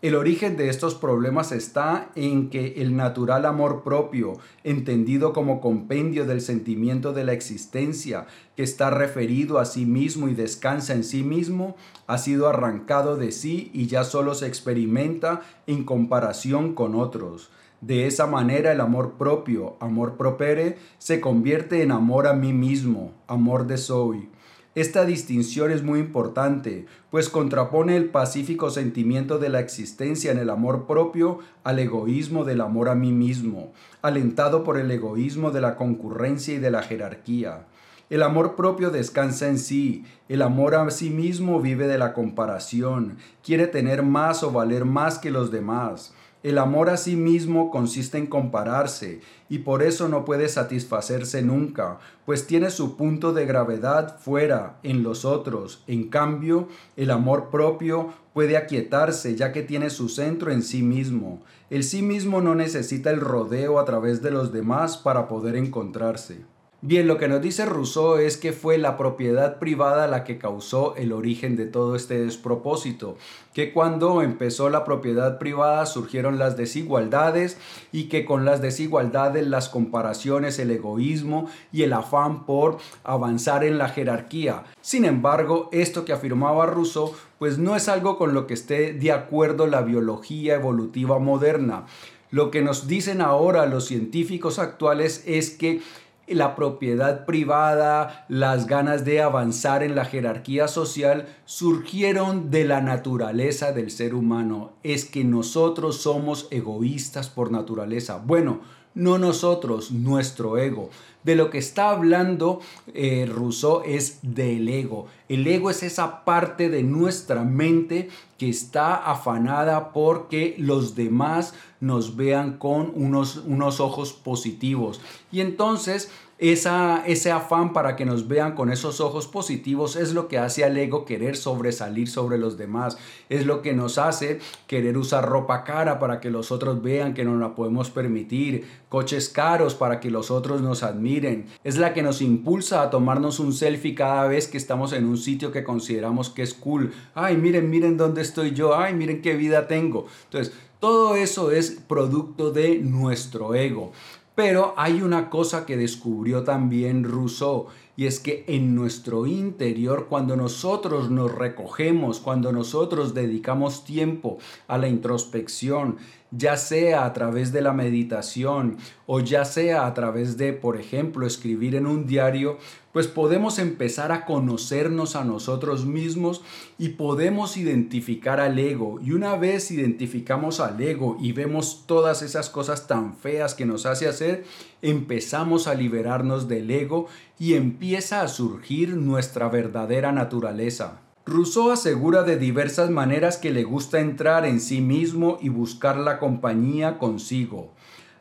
El 0.03 0.13
origen 0.13 0.57
de 0.57 0.69
estos 0.69 0.93
problemas 0.93 1.51
está 1.51 2.09
en 2.13 2.51
que 2.51 2.75
el 2.77 2.95
natural 2.95 3.45
amor 3.45 3.81
propio, 3.81 4.33
entendido 4.63 5.33
como 5.33 5.59
compendio 5.59 6.25
del 6.25 6.41
sentimiento 6.41 7.13
de 7.13 7.23
la 7.23 7.33
existencia, 7.33 8.27
que 8.55 8.61
está 8.61 8.91
referido 8.91 9.57
a 9.57 9.65
sí 9.65 9.87
mismo 9.87 10.27
y 10.29 10.35
descansa 10.35 10.93
en 10.93 11.03
sí 11.03 11.23
mismo, 11.23 11.75
ha 12.05 12.19
sido 12.19 12.47
arrancado 12.47 13.17
de 13.17 13.31
sí 13.31 13.71
y 13.73 13.87
ya 13.87 14.03
solo 14.03 14.35
se 14.35 14.45
experimenta 14.45 15.41
en 15.65 15.83
comparación 15.83 16.75
con 16.75 16.93
otros. 16.93 17.49
De 17.81 18.07
esa 18.07 18.25
manera 18.25 18.71
el 18.71 18.81
amor 18.81 19.13
propio, 19.17 19.77
amor 19.79 20.17
propere, 20.17 20.77
se 20.97 21.21
convierte 21.21 21.83
en 21.83 21.91
amor 21.91 22.25
a 22.25 22.33
mí 22.33 22.51
mismo, 22.51 23.13
amor 23.27 23.67
de 23.67 23.77
soy. 23.77 24.29
Esta 24.77 25.05
distinción 25.05 25.71
es 25.71 25.81
muy 25.81 25.99
importante, 25.99 26.85
pues 27.09 27.29
contrapone 27.29 27.97
el 27.97 28.09
pacífico 28.09 28.69
sentimiento 28.69 29.39
de 29.39 29.49
la 29.49 29.59
existencia 29.59 30.31
en 30.31 30.37
el 30.37 30.51
amor 30.51 30.85
propio 30.85 31.39
al 31.63 31.79
egoísmo 31.79 32.45
del 32.45 32.61
amor 32.61 32.89
a 32.89 32.95
mí 32.95 33.11
mismo, 33.11 33.73
alentado 34.01 34.63
por 34.63 34.77
el 34.77 34.91
egoísmo 34.91 35.51
de 35.51 35.61
la 35.61 35.75
concurrencia 35.75 36.53
y 36.53 36.59
de 36.59 36.71
la 36.71 36.83
jerarquía. 36.83 37.65
El 38.09 38.23
amor 38.23 38.55
propio 38.55 38.89
descansa 38.89 39.47
en 39.47 39.57
sí, 39.57 40.05
el 40.29 40.41
amor 40.41 40.75
a 40.75 40.89
sí 40.91 41.09
mismo 41.09 41.59
vive 41.59 41.87
de 41.87 41.97
la 41.97 42.13
comparación, 42.13 43.17
quiere 43.43 43.67
tener 43.67 44.01
más 44.01 44.43
o 44.43 44.51
valer 44.51 44.85
más 44.85 45.19
que 45.19 45.29
los 45.29 45.51
demás. 45.51 46.13
El 46.43 46.59
amor 46.59 46.91
a 46.91 46.97
sí 46.97 47.15
mismo 47.15 47.71
consiste 47.71 48.19
en 48.19 48.27
compararse 48.27 49.21
y 49.49 49.59
por 49.59 49.81
eso 49.81 50.07
no 50.07 50.23
puede 50.23 50.49
satisfacerse 50.49 51.41
nunca, 51.41 51.97
pues 52.25 52.45
tiene 52.45 52.69
su 52.69 52.95
punto 52.95 53.33
de 53.33 53.47
gravedad 53.47 54.19
fuera, 54.19 54.77
en 54.83 55.01
los 55.01 55.25
otros. 55.25 55.83
En 55.87 56.09
cambio, 56.09 56.67
el 56.95 57.09
amor 57.09 57.49
propio 57.49 58.13
puede 58.33 58.55
aquietarse 58.55 59.35
ya 59.35 59.51
que 59.51 59.63
tiene 59.63 59.89
su 59.89 60.09
centro 60.09 60.51
en 60.51 60.61
sí 60.61 60.83
mismo. 60.83 61.41
El 61.71 61.83
sí 61.83 62.03
mismo 62.03 62.39
no 62.39 62.53
necesita 62.53 63.09
el 63.09 63.19
rodeo 63.19 63.79
a 63.79 63.85
través 63.85 64.21
de 64.21 64.29
los 64.29 64.53
demás 64.53 64.97
para 64.97 65.27
poder 65.27 65.55
encontrarse. 65.55 66.45
Bien, 66.87 67.05
lo 67.05 67.17
que 67.17 67.27
nos 67.27 67.41
dice 67.41 67.65
Rousseau 67.65 68.15
es 68.15 68.37
que 68.37 68.53
fue 68.53 68.77
la 68.77 68.95
propiedad 68.95 69.59
privada 69.59 70.07
la 70.07 70.23
que 70.23 70.37
causó 70.37 70.95
el 70.95 71.11
origen 71.11 71.57
de 71.57 71.65
todo 71.65 71.97
este 71.97 72.23
despropósito, 72.23 73.17
que 73.53 73.73
cuando 73.73 74.21
empezó 74.21 74.69
la 74.69 74.85
propiedad 74.85 75.37
privada 75.37 75.85
surgieron 75.85 76.39
las 76.39 76.55
desigualdades 76.55 77.57
y 77.91 78.05
que 78.05 78.23
con 78.23 78.45
las 78.45 78.61
desigualdades, 78.61 79.45
las 79.45 79.67
comparaciones, 79.67 80.59
el 80.59 80.71
egoísmo 80.71 81.49
y 81.73 81.83
el 81.83 81.91
afán 81.91 82.45
por 82.45 82.77
avanzar 83.03 83.65
en 83.65 83.77
la 83.77 83.89
jerarquía. 83.89 84.63
Sin 84.79 85.03
embargo, 85.03 85.67
esto 85.73 86.05
que 86.05 86.13
afirmaba 86.13 86.67
Rousseau 86.67 87.13
pues 87.37 87.57
no 87.57 87.75
es 87.75 87.89
algo 87.89 88.17
con 88.17 88.33
lo 88.33 88.47
que 88.47 88.53
esté 88.53 88.93
de 88.93 89.11
acuerdo 89.11 89.67
la 89.67 89.81
biología 89.81 90.55
evolutiva 90.55 91.19
moderna. 91.19 91.85
Lo 92.29 92.51
que 92.51 92.61
nos 92.61 92.87
dicen 92.87 93.21
ahora 93.21 93.65
los 93.65 93.85
científicos 93.85 94.59
actuales 94.59 95.23
es 95.25 95.49
que 95.49 95.81
la 96.27 96.55
propiedad 96.55 97.25
privada, 97.25 98.25
las 98.27 98.67
ganas 98.67 99.05
de 99.05 99.21
avanzar 99.21 99.83
en 99.83 99.95
la 99.95 100.05
jerarquía 100.05 100.67
social 100.67 101.27
surgieron 101.45 102.51
de 102.51 102.65
la 102.65 102.81
naturaleza 102.81 103.71
del 103.71 103.91
ser 103.91 104.13
humano. 104.13 104.73
Es 104.83 105.05
que 105.05 105.23
nosotros 105.23 106.01
somos 106.01 106.47
egoístas 106.51 107.29
por 107.29 107.51
naturaleza. 107.51 108.21
Bueno, 108.25 108.61
no 108.93 109.17
nosotros, 109.17 109.91
nuestro 109.91 110.57
ego. 110.57 110.89
De 111.27 111.35
lo 111.35 111.49
que 111.49 111.57
está 111.57 111.89
hablando 111.89 112.61
eh, 112.93 113.29
Rousseau 113.29 113.81
es 113.85 114.19
del 114.21 114.69
ego. 114.69 115.07
El 115.27 115.45
ego 115.45 115.69
es 115.69 115.83
esa 115.83 116.23
parte 116.23 116.69
de 116.69 116.83
nuestra 116.83 117.43
mente 117.43 118.07
que 118.37 118.47
está 118.47 118.95
afanada 118.95 119.91
porque 119.91 120.55
los 120.57 120.95
demás 120.95 121.53
nos 121.81 122.15
vean 122.15 122.57
con 122.57 122.93
unos, 122.95 123.43
unos 123.45 123.81
ojos 123.81 124.13
positivos. 124.13 125.01
Y 125.29 125.41
entonces 125.41 126.09
esa, 126.39 127.03
ese 127.07 127.31
afán 127.31 127.73
para 127.73 127.95
que 127.95 128.05
nos 128.05 128.27
vean 128.27 128.53
con 128.53 128.71
esos 128.71 129.01
ojos 129.01 129.27
positivos 129.27 129.95
es 129.95 130.13
lo 130.13 130.27
que 130.27 130.37
hace 130.37 130.63
al 130.63 130.77
ego 130.77 131.03
querer 131.03 131.35
sobresalir 131.35 132.07
sobre 132.07 132.37
los 132.37 132.57
demás. 132.57 132.97
Es 133.29 133.45
lo 133.45 133.63
que 133.63 133.73
nos 133.73 133.97
hace 133.97 134.39
querer 134.67 134.97
usar 134.97 135.27
ropa 135.27 135.63
cara 135.63 135.97
para 135.97 136.19
que 136.19 136.29
los 136.29 136.51
otros 136.51 136.83
vean 136.83 137.15
que 137.15 137.25
no 137.25 137.35
la 137.37 137.55
podemos 137.55 137.89
permitir, 137.89 138.67
coches 138.87 139.29
caros 139.29 139.73
para 139.73 139.99
que 139.99 140.11
los 140.11 140.29
otros 140.29 140.61
nos 140.61 140.83
admiren. 140.83 141.47
Es 141.63 141.77
la 141.77 141.93
que 141.93 142.03
nos 142.03 142.21
impulsa 142.21 142.83
a 142.83 142.89
tomarnos 142.91 143.39
un 143.39 143.51
selfie 143.51 143.95
cada 143.95 144.27
vez 144.27 144.47
que 144.47 144.57
estamos 144.57 144.93
en 144.93 145.05
un 145.05 145.17
sitio 145.17 145.51
que 145.51 145.63
consideramos 145.63 146.29
que 146.29 146.43
es 146.43 146.53
cool. 146.53 146.93
Ay, 147.15 147.37
miren, 147.37 147.69
miren 147.69 147.97
dónde 147.97 148.21
estoy 148.21 148.51
yo. 148.51 148.77
Ay, 148.77 148.93
miren 148.93 149.23
qué 149.23 149.35
vida 149.35 149.67
tengo. 149.67 150.05
Entonces, 150.25 150.53
todo 150.79 151.15
eso 151.15 151.49
es 151.49 151.71
producto 151.71 152.51
de 152.51 152.77
nuestro 152.77 153.55
ego. 153.55 153.93
Pero 154.37 154.75
hay 154.77 155.01
una 155.01 155.31
cosa 155.31 155.65
que 155.65 155.77
descubrió 155.77 156.43
también 156.43 157.03
Rousseau 157.03 157.69
y 157.95 158.05
es 158.05 158.19
que 158.19 158.45
en 158.47 158.75
nuestro 158.75 159.25
interior, 159.25 160.05
cuando 160.07 160.35
nosotros 160.35 161.09
nos 161.09 161.33
recogemos, 161.33 162.19
cuando 162.19 162.51
nosotros 162.51 163.15
dedicamos 163.15 163.83
tiempo 163.83 164.37
a 164.67 164.77
la 164.77 164.87
introspección, 164.87 165.97
ya 166.29 166.55
sea 166.55 167.05
a 167.05 167.13
través 167.13 167.51
de 167.51 167.61
la 167.61 167.73
meditación 167.73 168.77
o 169.07 169.21
ya 169.21 169.43
sea 169.43 169.87
a 169.87 169.93
través 169.95 170.37
de, 170.37 170.53
por 170.53 170.77
ejemplo, 170.77 171.25
escribir 171.25 171.73
en 171.73 171.87
un 171.87 172.05
diario, 172.05 172.59
pues 172.97 173.05
podemos 173.05 173.59
empezar 173.59 174.11
a 174.11 174.25
conocernos 174.25 175.15
a 175.15 175.23
nosotros 175.23 175.85
mismos 175.85 176.41
y 176.79 176.89
podemos 176.89 177.55
identificar 177.55 178.39
al 178.39 178.57
ego. 178.57 178.99
Y 179.03 179.11
una 179.11 179.35
vez 179.35 179.69
identificamos 179.69 180.59
al 180.59 180.81
ego 180.81 181.15
y 181.19 181.31
vemos 181.31 181.83
todas 181.85 182.23
esas 182.23 182.49
cosas 182.49 182.87
tan 182.87 183.15
feas 183.15 183.53
que 183.53 183.67
nos 183.67 183.85
hace 183.85 184.07
hacer, 184.07 184.45
empezamos 184.81 185.67
a 185.67 185.75
liberarnos 185.75 186.47
del 186.47 186.71
ego 186.71 187.05
y 187.37 187.53
empieza 187.53 188.23
a 188.23 188.27
surgir 188.27 188.95
nuestra 188.95 189.47
verdadera 189.47 190.11
naturaleza. 190.11 191.01
Rousseau 191.27 191.69
asegura 191.69 192.23
de 192.23 192.37
diversas 192.39 192.89
maneras 192.89 193.37
que 193.37 193.51
le 193.51 193.63
gusta 193.63 193.99
entrar 193.99 194.43
en 194.43 194.59
sí 194.59 194.81
mismo 194.81 195.37
y 195.39 195.49
buscar 195.49 195.97
la 195.97 196.17
compañía 196.17 196.97
consigo. 196.97 197.73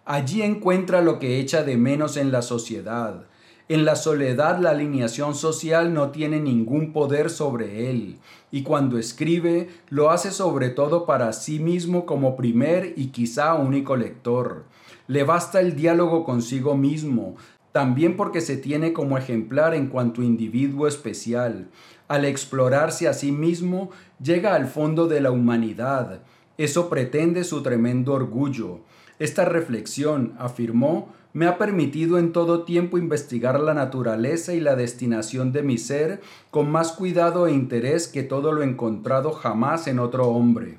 Allí 0.04 0.42
encuentra 0.42 1.00
lo 1.00 1.18
que 1.18 1.40
echa 1.40 1.62
de 1.62 1.78
menos 1.78 2.18
en 2.18 2.30
la 2.30 2.42
sociedad. 2.42 3.24
En 3.68 3.84
la 3.84 3.96
soledad 3.96 4.60
la 4.60 4.70
alineación 4.70 5.34
social 5.34 5.92
no 5.92 6.10
tiene 6.10 6.38
ningún 6.38 6.92
poder 6.92 7.30
sobre 7.30 7.90
él, 7.90 8.18
y 8.52 8.62
cuando 8.62 8.96
escribe 8.96 9.68
lo 9.88 10.10
hace 10.10 10.30
sobre 10.30 10.70
todo 10.70 11.04
para 11.04 11.32
sí 11.32 11.58
mismo 11.58 12.06
como 12.06 12.36
primer 12.36 12.94
y 12.96 13.08
quizá 13.08 13.54
único 13.54 13.96
lector. 13.96 14.66
Le 15.08 15.24
basta 15.24 15.60
el 15.60 15.74
diálogo 15.74 16.22
consigo 16.24 16.76
mismo, 16.76 17.34
también 17.72 18.16
porque 18.16 18.40
se 18.40 18.56
tiene 18.56 18.92
como 18.92 19.18
ejemplar 19.18 19.74
en 19.74 19.88
cuanto 19.88 20.22
individuo 20.22 20.86
especial. 20.86 21.68
Al 22.06 22.24
explorarse 22.24 23.08
a 23.08 23.14
sí 23.14 23.32
mismo, 23.32 23.90
llega 24.22 24.54
al 24.54 24.68
fondo 24.68 25.08
de 25.08 25.20
la 25.20 25.32
humanidad. 25.32 26.20
Eso 26.56 26.88
pretende 26.88 27.42
su 27.42 27.64
tremendo 27.64 28.12
orgullo. 28.12 28.80
Esta 29.18 29.44
reflexión, 29.44 30.34
afirmó, 30.38 31.08
me 31.36 31.46
ha 31.46 31.58
permitido 31.58 32.18
en 32.18 32.32
todo 32.32 32.62
tiempo 32.62 32.96
investigar 32.96 33.60
la 33.60 33.74
naturaleza 33.74 34.54
y 34.54 34.60
la 34.60 34.74
destinación 34.74 35.52
de 35.52 35.62
mi 35.62 35.76
ser 35.76 36.22
con 36.50 36.72
más 36.72 36.92
cuidado 36.92 37.46
e 37.46 37.52
interés 37.52 38.08
que 38.08 38.22
todo 38.22 38.52
lo 38.52 38.62
encontrado 38.62 39.32
jamás 39.32 39.86
en 39.86 39.98
otro 39.98 40.28
hombre. 40.28 40.78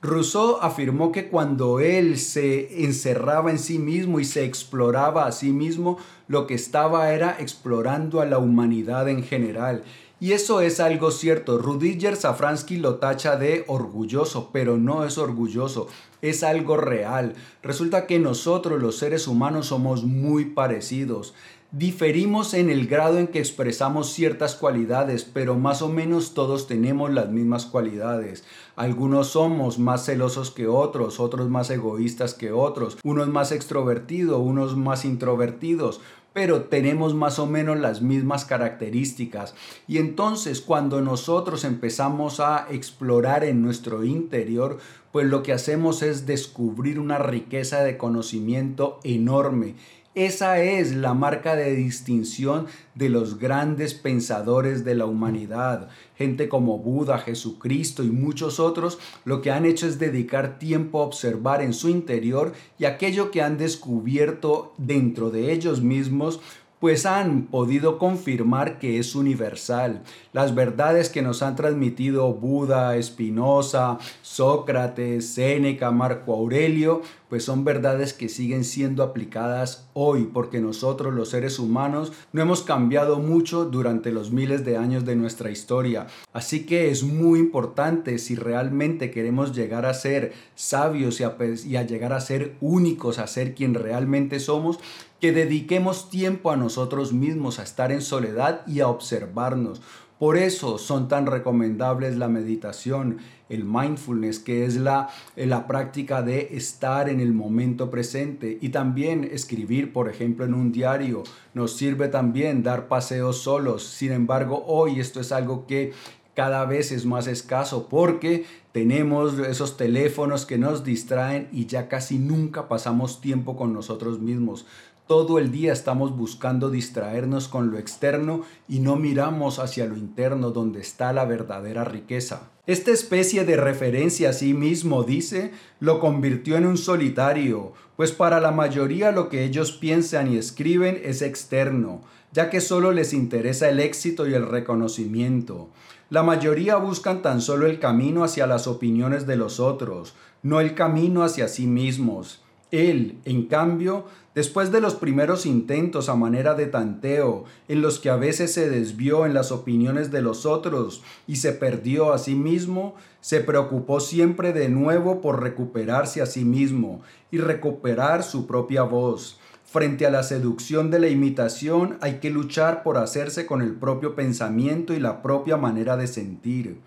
Rousseau 0.00 0.56
afirmó 0.62 1.12
que 1.12 1.28
cuando 1.28 1.80
él 1.80 2.16
se 2.16 2.82
encerraba 2.82 3.50
en 3.50 3.58
sí 3.58 3.78
mismo 3.78 4.20
y 4.20 4.24
se 4.24 4.46
exploraba 4.46 5.26
a 5.26 5.32
sí 5.32 5.52
mismo, 5.52 5.98
lo 6.28 6.46
que 6.46 6.54
estaba 6.54 7.12
era 7.12 7.36
explorando 7.38 8.22
a 8.22 8.24
la 8.24 8.38
humanidad 8.38 9.06
en 9.06 9.22
general. 9.22 9.82
Y 10.22 10.32
eso 10.32 10.60
es 10.60 10.80
algo 10.80 11.10
cierto. 11.10 11.56
Rudiger 11.56 12.14
Safransky 12.14 12.76
lo 12.76 12.96
tacha 12.96 13.36
de 13.36 13.64
orgulloso, 13.68 14.50
pero 14.52 14.76
no 14.76 15.06
es 15.06 15.16
orgulloso, 15.16 15.88
es 16.20 16.42
algo 16.42 16.76
real. 16.76 17.34
Resulta 17.62 18.06
que 18.06 18.18
nosotros 18.18 18.82
los 18.82 18.98
seres 18.98 19.26
humanos 19.26 19.68
somos 19.68 20.04
muy 20.04 20.44
parecidos. 20.44 21.32
Diferimos 21.72 22.52
en 22.52 22.68
el 22.68 22.86
grado 22.86 23.18
en 23.18 23.28
que 23.28 23.38
expresamos 23.38 24.12
ciertas 24.12 24.56
cualidades, 24.56 25.24
pero 25.24 25.54
más 25.54 25.80
o 25.80 25.88
menos 25.88 26.34
todos 26.34 26.66
tenemos 26.66 27.10
las 27.10 27.30
mismas 27.30 27.64
cualidades. 27.64 28.44
Algunos 28.80 29.26
somos 29.32 29.78
más 29.78 30.06
celosos 30.06 30.50
que 30.50 30.66
otros, 30.66 31.20
otros 31.20 31.50
más 31.50 31.68
egoístas 31.68 32.32
que 32.32 32.50
otros, 32.50 32.96
unos 33.04 33.28
más 33.28 33.52
extrovertidos, 33.52 34.40
unos 34.40 34.74
más 34.74 35.04
introvertidos, 35.04 36.00
pero 36.32 36.62
tenemos 36.62 37.14
más 37.14 37.38
o 37.38 37.44
menos 37.44 37.78
las 37.78 38.00
mismas 38.00 38.46
características. 38.46 39.54
Y 39.86 39.98
entonces 39.98 40.62
cuando 40.62 41.02
nosotros 41.02 41.64
empezamos 41.64 42.40
a 42.40 42.68
explorar 42.70 43.44
en 43.44 43.60
nuestro 43.60 44.02
interior, 44.02 44.78
pues 45.12 45.26
lo 45.26 45.42
que 45.42 45.52
hacemos 45.52 46.00
es 46.00 46.24
descubrir 46.24 46.98
una 46.98 47.18
riqueza 47.18 47.82
de 47.82 47.98
conocimiento 47.98 48.98
enorme 49.04 49.74
esa 50.16 50.60
es 50.60 50.92
la 50.96 51.14
marca 51.14 51.54
de 51.54 51.76
distinción 51.76 52.66
de 52.96 53.08
los 53.08 53.38
grandes 53.38 53.94
pensadores 53.94 54.84
de 54.84 54.96
la 54.96 55.06
humanidad. 55.06 55.88
Gente 56.20 56.50
como 56.50 56.76
Buda, 56.76 57.16
Jesucristo 57.16 58.04
y 58.04 58.10
muchos 58.10 58.60
otros 58.60 58.98
lo 59.24 59.40
que 59.40 59.50
han 59.50 59.64
hecho 59.64 59.86
es 59.86 59.98
dedicar 59.98 60.58
tiempo 60.58 61.00
a 61.00 61.06
observar 61.06 61.62
en 61.62 61.72
su 61.72 61.88
interior 61.88 62.52
y 62.78 62.84
aquello 62.84 63.30
que 63.30 63.40
han 63.40 63.56
descubierto 63.56 64.74
dentro 64.76 65.30
de 65.30 65.50
ellos 65.50 65.80
mismos 65.80 66.38
pues 66.78 67.06
han 67.06 67.44
podido 67.44 67.98
confirmar 67.98 68.78
que 68.78 68.98
es 68.98 69.14
universal. 69.14 70.02
Las 70.34 70.54
verdades 70.54 71.08
que 71.08 71.22
nos 71.22 71.42
han 71.42 71.56
transmitido 71.56 72.32
Buda, 72.34 73.00
Spinoza, 73.00 73.98
Sócrates, 74.20 75.26
Séneca, 75.26 75.90
Marco 75.90 76.34
Aurelio, 76.34 77.00
pues 77.30 77.44
son 77.44 77.64
verdades 77.64 78.12
que 78.12 78.28
siguen 78.28 78.64
siendo 78.64 79.04
aplicadas 79.04 79.88
hoy, 79.94 80.28
porque 80.34 80.60
nosotros 80.60 81.14
los 81.14 81.30
seres 81.30 81.60
humanos 81.60 82.12
no 82.32 82.42
hemos 82.42 82.62
cambiado 82.62 83.20
mucho 83.20 83.64
durante 83.64 84.10
los 84.10 84.32
miles 84.32 84.64
de 84.64 84.76
años 84.76 85.04
de 85.04 85.14
nuestra 85.14 85.50
historia. 85.50 86.08
Así 86.32 86.66
que 86.66 86.90
es 86.90 87.04
muy 87.04 87.38
importante 87.38 88.18
si 88.18 88.34
realmente 88.34 89.12
queremos 89.12 89.54
llegar 89.54 89.86
a 89.86 89.94
ser 89.94 90.32
sabios 90.56 91.20
y 91.20 91.76
a, 91.76 91.82
llegar 91.84 92.12
a 92.12 92.20
ser 92.20 92.56
únicos, 92.60 93.20
a 93.20 93.28
ser 93.28 93.54
quien 93.54 93.74
realmente 93.74 94.40
somos, 94.40 94.80
que 95.20 95.32
dediquemos 95.32 96.10
tiempo 96.10 96.50
a 96.50 96.56
nosotros 96.56 97.12
mismos, 97.12 97.60
a 97.60 97.62
estar 97.62 97.92
en 97.92 98.02
soledad 98.02 98.66
y 98.66 98.80
a 98.80 98.88
observarnos. 98.88 99.80
Por 100.20 100.36
eso 100.36 100.76
son 100.76 101.08
tan 101.08 101.24
recomendables 101.24 102.18
la 102.18 102.28
meditación, 102.28 103.20
el 103.48 103.64
mindfulness, 103.64 104.38
que 104.38 104.66
es 104.66 104.76
la, 104.76 105.08
la 105.34 105.66
práctica 105.66 106.20
de 106.20 106.48
estar 106.58 107.08
en 107.08 107.20
el 107.20 107.32
momento 107.32 107.90
presente 107.90 108.58
y 108.60 108.68
también 108.68 109.26
escribir, 109.32 109.94
por 109.94 110.10
ejemplo, 110.10 110.44
en 110.44 110.52
un 110.52 110.72
diario. 110.72 111.22
Nos 111.54 111.74
sirve 111.74 112.08
también 112.08 112.62
dar 112.62 112.86
paseos 112.86 113.38
solos. 113.38 113.82
Sin 113.82 114.12
embargo, 114.12 114.62
hoy 114.66 115.00
esto 115.00 115.20
es 115.22 115.32
algo 115.32 115.66
que 115.66 115.94
cada 116.34 116.66
vez 116.66 116.92
es 116.92 117.06
más 117.06 117.26
escaso 117.26 117.88
porque 117.88 118.44
tenemos 118.72 119.38
esos 119.38 119.76
teléfonos 119.76 120.46
que 120.46 120.58
nos 120.58 120.84
distraen 120.84 121.48
y 121.50 121.66
ya 121.66 121.88
casi 121.88 122.18
nunca 122.18 122.68
pasamos 122.68 123.20
tiempo 123.20 123.56
con 123.56 123.72
nosotros 123.72 124.20
mismos. 124.20 124.66
Todo 125.10 125.40
el 125.40 125.50
día 125.50 125.72
estamos 125.72 126.16
buscando 126.16 126.70
distraernos 126.70 127.48
con 127.48 127.72
lo 127.72 127.78
externo 127.78 128.42
y 128.68 128.78
no 128.78 128.94
miramos 128.94 129.58
hacia 129.58 129.84
lo 129.86 129.96
interno 129.96 130.52
donde 130.52 130.80
está 130.80 131.12
la 131.12 131.24
verdadera 131.24 131.82
riqueza. 131.82 132.42
Esta 132.68 132.92
especie 132.92 133.44
de 133.44 133.56
referencia 133.56 134.30
a 134.30 134.32
sí 134.32 134.54
mismo, 134.54 135.02
dice, 135.02 135.50
lo 135.80 135.98
convirtió 135.98 136.56
en 136.56 136.64
un 136.64 136.78
solitario, 136.78 137.72
pues 137.96 138.12
para 138.12 138.38
la 138.38 138.52
mayoría 138.52 139.10
lo 139.10 139.28
que 139.28 139.42
ellos 139.42 139.72
piensan 139.72 140.32
y 140.32 140.36
escriben 140.36 141.00
es 141.02 141.22
externo, 141.22 142.02
ya 142.30 142.48
que 142.48 142.60
solo 142.60 142.92
les 142.92 143.12
interesa 143.12 143.68
el 143.68 143.80
éxito 143.80 144.28
y 144.28 144.34
el 144.34 144.46
reconocimiento. 144.46 145.70
La 146.08 146.22
mayoría 146.22 146.76
buscan 146.76 147.20
tan 147.20 147.40
solo 147.40 147.66
el 147.66 147.80
camino 147.80 148.22
hacia 148.22 148.46
las 148.46 148.68
opiniones 148.68 149.26
de 149.26 149.34
los 149.34 149.58
otros, 149.58 150.14
no 150.44 150.60
el 150.60 150.76
camino 150.76 151.24
hacia 151.24 151.48
sí 151.48 151.66
mismos. 151.66 152.44
Él, 152.70 153.18
en 153.24 153.46
cambio, 153.46 154.04
después 154.34 154.70
de 154.70 154.80
los 154.80 154.94
primeros 154.94 155.44
intentos 155.44 156.08
a 156.08 156.14
manera 156.14 156.54
de 156.54 156.66
tanteo, 156.66 157.44
en 157.68 157.82
los 157.82 157.98
que 157.98 158.10
a 158.10 158.16
veces 158.16 158.52
se 158.52 158.70
desvió 158.70 159.26
en 159.26 159.34
las 159.34 159.50
opiniones 159.50 160.10
de 160.10 160.22
los 160.22 160.46
otros 160.46 161.02
y 161.26 161.36
se 161.36 161.52
perdió 161.52 162.12
a 162.12 162.18
sí 162.18 162.34
mismo, 162.34 162.94
se 163.20 163.40
preocupó 163.40 164.00
siempre 164.00 164.52
de 164.52 164.68
nuevo 164.68 165.20
por 165.20 165.42
recuperarse 165.42 166.22
a 166.22 166.26
sí 166.26 166.44
mismo 166.44 167.02
y 167.30 167.38
recuperar 167.38 168.22
su 168.22 168.46
propia 168.46 168.82
voz. 168.82 169.40
Frente 169.64 170.04
a 170.04 170.10
la 170.10 170.24
seducción 170.24 170.90
de 170.90 170.98
la 170.98 171.08
imitación 171.08 171.96
hay 172.00 172.14
que 172.14 172.30
luchar 172.30 172.82
por 172.82 172.98
hacerse 172.98 173.46
con 173.46 173.62
el 173.62 173.74
propio 173.74 174.16
pensamiento 174.16 174.94
y 174.94 174.98
la 174.98 175.22
propia 175.22 175.56
manera 175.56 175.96
de 175.96 176.08
sentir. 176.08 176.78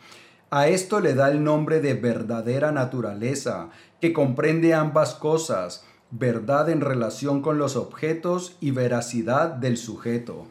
A 0.56 0.68
esto 0.68 1.00
le 1.00 1.16
da 1.16 1.32
el 1.32 1.44
nombre 1.44 1.80
de 1.80 1.96
verdadera 1.96 2.72
naturaleza, 2.72 3.70
que 4.00 4.14
comprende 4.14 4.76
ambas 4.76 5.16
cosas. 5.16 5.84
verdad 6.12 6.70
en 6.70 6.82
relación 6.82 7.42
con 7.42 7.58
los 7.58 7.76
objetos 7.76 8.56
y 8.62 8.70
veracidad 8.70 9.50
del 9.50 9.78
sujeto. 9.78 10.46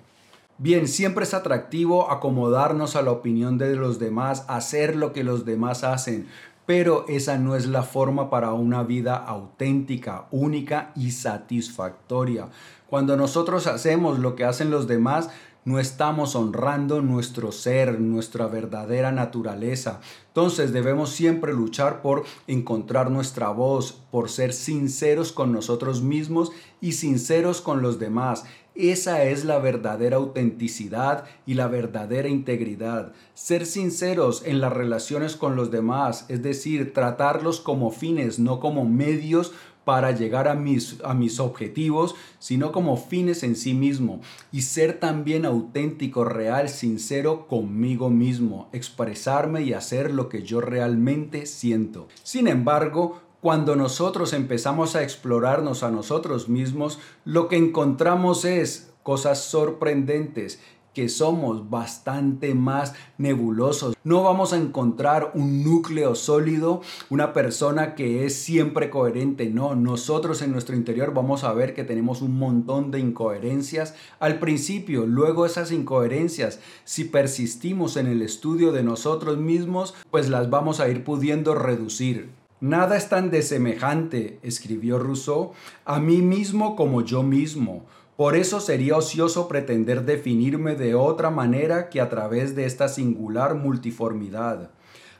Bien, 0.58 0.88
siempre 0.88 1.22
es 1.22 1.34
atractivo 1.34 2.10
acomodarnos 2.10 2.96
a 2.96 3.02
la 3.02 3.12
opinión 3.12 3.58
de 3.58 3.76
los 3.76 4.00
demás, 4.00 4.44
hacer 4.48 4.96
lo 4.96 5.12
que 5.12 5.22
los 5.22 5.44
demás 5.44 5.84
hacen, 5.84 6.26
pero 6.66 7.04
esa 7.06 7.38
no 7.38 7.54
es 7.54 7.66
la 7.66 7.84
forma 7.84 8.28
para 8.28 8.54
una 8.54 8.82
vida 8.82 9.14
auténtica, 9.14 10.26
única 10.32 10.90
y 10.96 11.12
satisfactoria. 11.12 12.48
Cuando 12.90 13.16
nosotros 13.16 13.68
hacemos 13.68 14.18
lo 14.18 14.34
que 14.34 14.44
hacen 14.44 14.72
los 14.72 14.88
demás, 14.88 15.30
no 15.64 15.78
estamos 15.78 16.34
honrando 16.34 17.02
nuestro 17.02 17.52
ser, 17.52 18.00
nuestra 18.00 18.46
verdadera 18.46 19.12
naturaleza. 19.12 20.00
Entonces 20.28 20.72
debemos 20.72 21.10
siempre 21.10 21.52
luchar 21.52 22.02
por 22.02 22.24
encontrar 22.46 23.10
nuestra 23.10 23.50
voz, 23.50 24.00
por 24.10 24.28
ser 24.28 24.52
sinceros 24.52 25.30
con 25.30 25.52
nosotros 25.52 26.02
mismos 26.02 26.50
y 26.80 26.92
sinceros 26.92 27.60
con 27.60 27.80
los 27.80 27.98
demás. 27.98 28.44
Esa 28.74 29.24
es 29.24 29.44
la 29.44 29.58
verdadera 29.58 30.16
autenticidad 30.16 31.26
y 31.44 31.54
la 31.54 31.68
verdadera 31.68 32.28
integridad. 32.28 33.12
Ser 33.34 33.66
sinceros 33.66 34.42
en 34.46 34.62
las 34.62 34.72
relaciones 34.72 35.36
con 35.36 35.56
los 35.56 35.70
demás, 35.70 36.24
es 36.28 36.42
decir, 36.42 36.94
tratarlos 36.94 37.60
como 37.60 37.90
fines, 37.90 38.38
no 38.38 38.60
como 38.60 38.86
medios 38.86 39.52
para 39.84 40.12
llegar 40.12 40.48
a 40.48 40.54
mis, 40.54 40.98
a 41.04 41.14
mis 41.14 41.40
objetivos, 41.40 42.14
sino 42.38 42.72
como 42.72 42.96
fines 42.96 43.42
en 43.42 43.56
sí 43.56 43.74
mismo. 43.74 44.20
Y 44.52 44.62
ser 44.62 45.00
también 45.00 45.44
auténtico, 45.44 46.24
real, 46.24 46.68
sincero 46.68 47.46
conmigo 47.48 48.10
mismo. 48.10 48.68
Expresarme 48.72 49.62
y 49.62 49.72
hacer 49.72 50.12
lo 50.12 50.28
que 50.28 50.42
yo 50.42 50.60
realmente 50.60 51.46
siento. 51.46 52.08
Sin 52.22 52.48
embargo, 52.48 53.20
cuando 53.40 53.74
nosotros 53.74 54.32
empezamos 54.34 54.94
a 54.94 55.02
explorarnos 55.02 55.82
a 55.82 55.90
nosotros 55.90 56.48
mismos, 56.48 57.00
lo 57.24 57.48
que 57.48 57.56
encontramos 57.56 58.44
es 58.44 58.92
cosas 59.02 59.42
sorprendentes 59.42 60.60
que 60.94 61.08
somos 61.08 61.70
bastante 61.70 62.54
más 62.54 62.94
nebulosos. 63.18 63.96
No 64.04 64.22
vamos 64.22 64.52
a 64.52 64.56
encontrar 64.56 65.32
un 65.34 65.64
núcleo 65.64 66.14
sólido, 66.14 66.82
una 67.08 67.32
persona 67.32 67.94
que 67.94 68.24
es 68.26 68.34
siempre 68.34 68.90
coherente. 68.90 69.48
No, 69.48 69.74
nosotros 69.74 70.42
en 70.42 70.52
nuestro 70.52 70.76
interior 70.76 71.14
vamos 71.14 71.44
a 71.44 71.52
ver 71.52 71.74
que 71.74 71.84
tenemos 71.84 72.22
un 72.22 72.38
montón 72.38 72.90
de 72.90 73.00
incoherencias 73.00 73.94
al 74.20 74.38
principio. 74.38 75.06
Luego 75.06 75.46
esas 75.46 75.72
incoherencias, 75.72 76.60
si 76.84 77.04
persistimos 77.04 77.96
en 77.96 78.06
el 78.06 78.22
estudio 78.22 78.72
de 78.72 78.82
nosotros 78.82 79.38
mismos, 79.38 79.94
pues 80.10 80.28
las 80.28 80.50
vamos 80.50 80.80
a 80.80 80.88
ir 80.88 81.04
pudiendo 81.04 81.54
reducir. 81.54 82.30
Nada 82.60 82.96
es 82.96 83.08
tan 83.08 83.30
desemejante, 83.30 84.38
escribió 84.44 85.00
Rousseau, 85.00 85.52
a 85.84 85.98
mí 85.98 86.18
mismo 86.18 86.76
como 86.76 87.02
yo 87.02 87.24
mismo 87.24 87.86
por 88.16 88.36
eso 88.36 88.60
sería 88.60 88.96
ocioso 88.96 89.48
pretender 89.48 90.04
definirme 90.04 90.74
de 90.74 90.94
otra 90.94 91.30
manera 91.30 91.88
que 91.88 92.00
a 92.00 92.08
través 92.08 92.54
de 92.54 92.66
esta 92.66 92.88
singular 92.88 93.54
multiformidad. 93.54 94.70